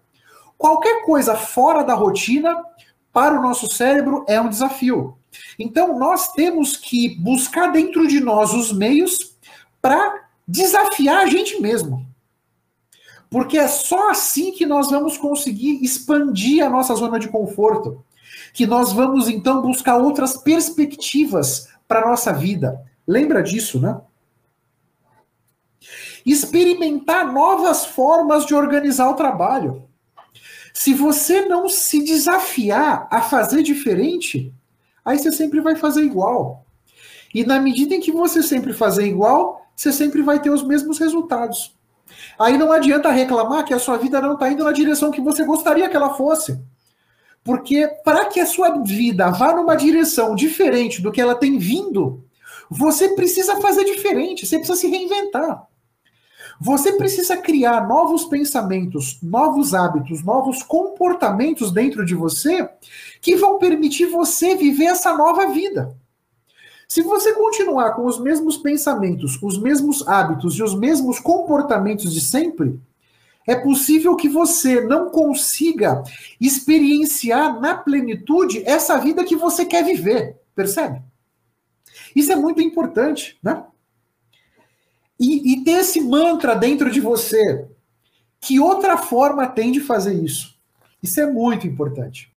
[0.59, 2.55] Qualquer coisa fora da rotina
[3.15, 5.17] para o nosso cérebro é um desafio.
[5.59, 9.35] Então, nós temos que buscar dentro de nós os meios
[9.81, 12.07] para desafiar a gente mesmo.
[13.31, 18.05] Porque é só assim que nós vamos conseguir expandir a nossa zona de conforto.
[18.53, 22.83] Que nós vamos então buscar outras perspectivas para a nossa vida.
[23.07, 23.99] Lembra disso, né?
[26.27, 29.85] Experimentar novas formas de organizar o trabalho.
[30.75, 34.53] Se você não se desafiar a fazer diferente,
[35.05, 36.67] aí você sempre vai fazer igual.
[37.33, 40.99] E na medida em que você sempre fazer igual, você sempre vai ter os mesmos
[40.99, 41.75] resultados.
[42.39, 45.45] Aí não adianta reclamar que a sua vida não está indo na direção que você
[45.45, 46.61] gostaria que ela fosse.
[47.45, 52.25] Porque para que a sua vida vá numa direção diferente do que ela tem vindo,
[52.69, 55.67] você precisa fazer diferente, você precisa se reinventar.
[56.61, 62.69] Você precisa criar novos pensamentos, novos hábitos, novos comportamentos dentro de você
[63.21, 65.95] que vão permitir você viver essa nova vida.
[66.89, 72.21] Se você continuar com os mesmos pensamentos, os mesmos hábitos e os mesmos comportamentos de
[72.21, 72.81] sempre,
[73.47, 76.03] é possível que você não consiga
[76.41, 81.01] experienciar na plenitude essa vida que você quer viver, percebe?
[82.15, 83.65] Isso é muito importante, né?
[85.19, 87.67] E, e ter esse mantra dentro de você.
[88.41, 90.55] Que outra forma tem de fazer isso?
[91.03, 92.31] Isso é muito importante.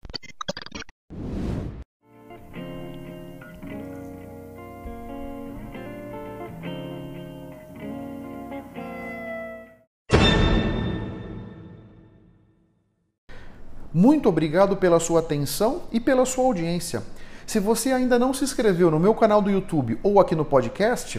[13.99, 17.03] Muito obrigado pela sua atenção e pela sua audiência.
[17.47, 21.19] Se você ainda não se inscreveu no meu canal do YouTube ou aqui no podcast,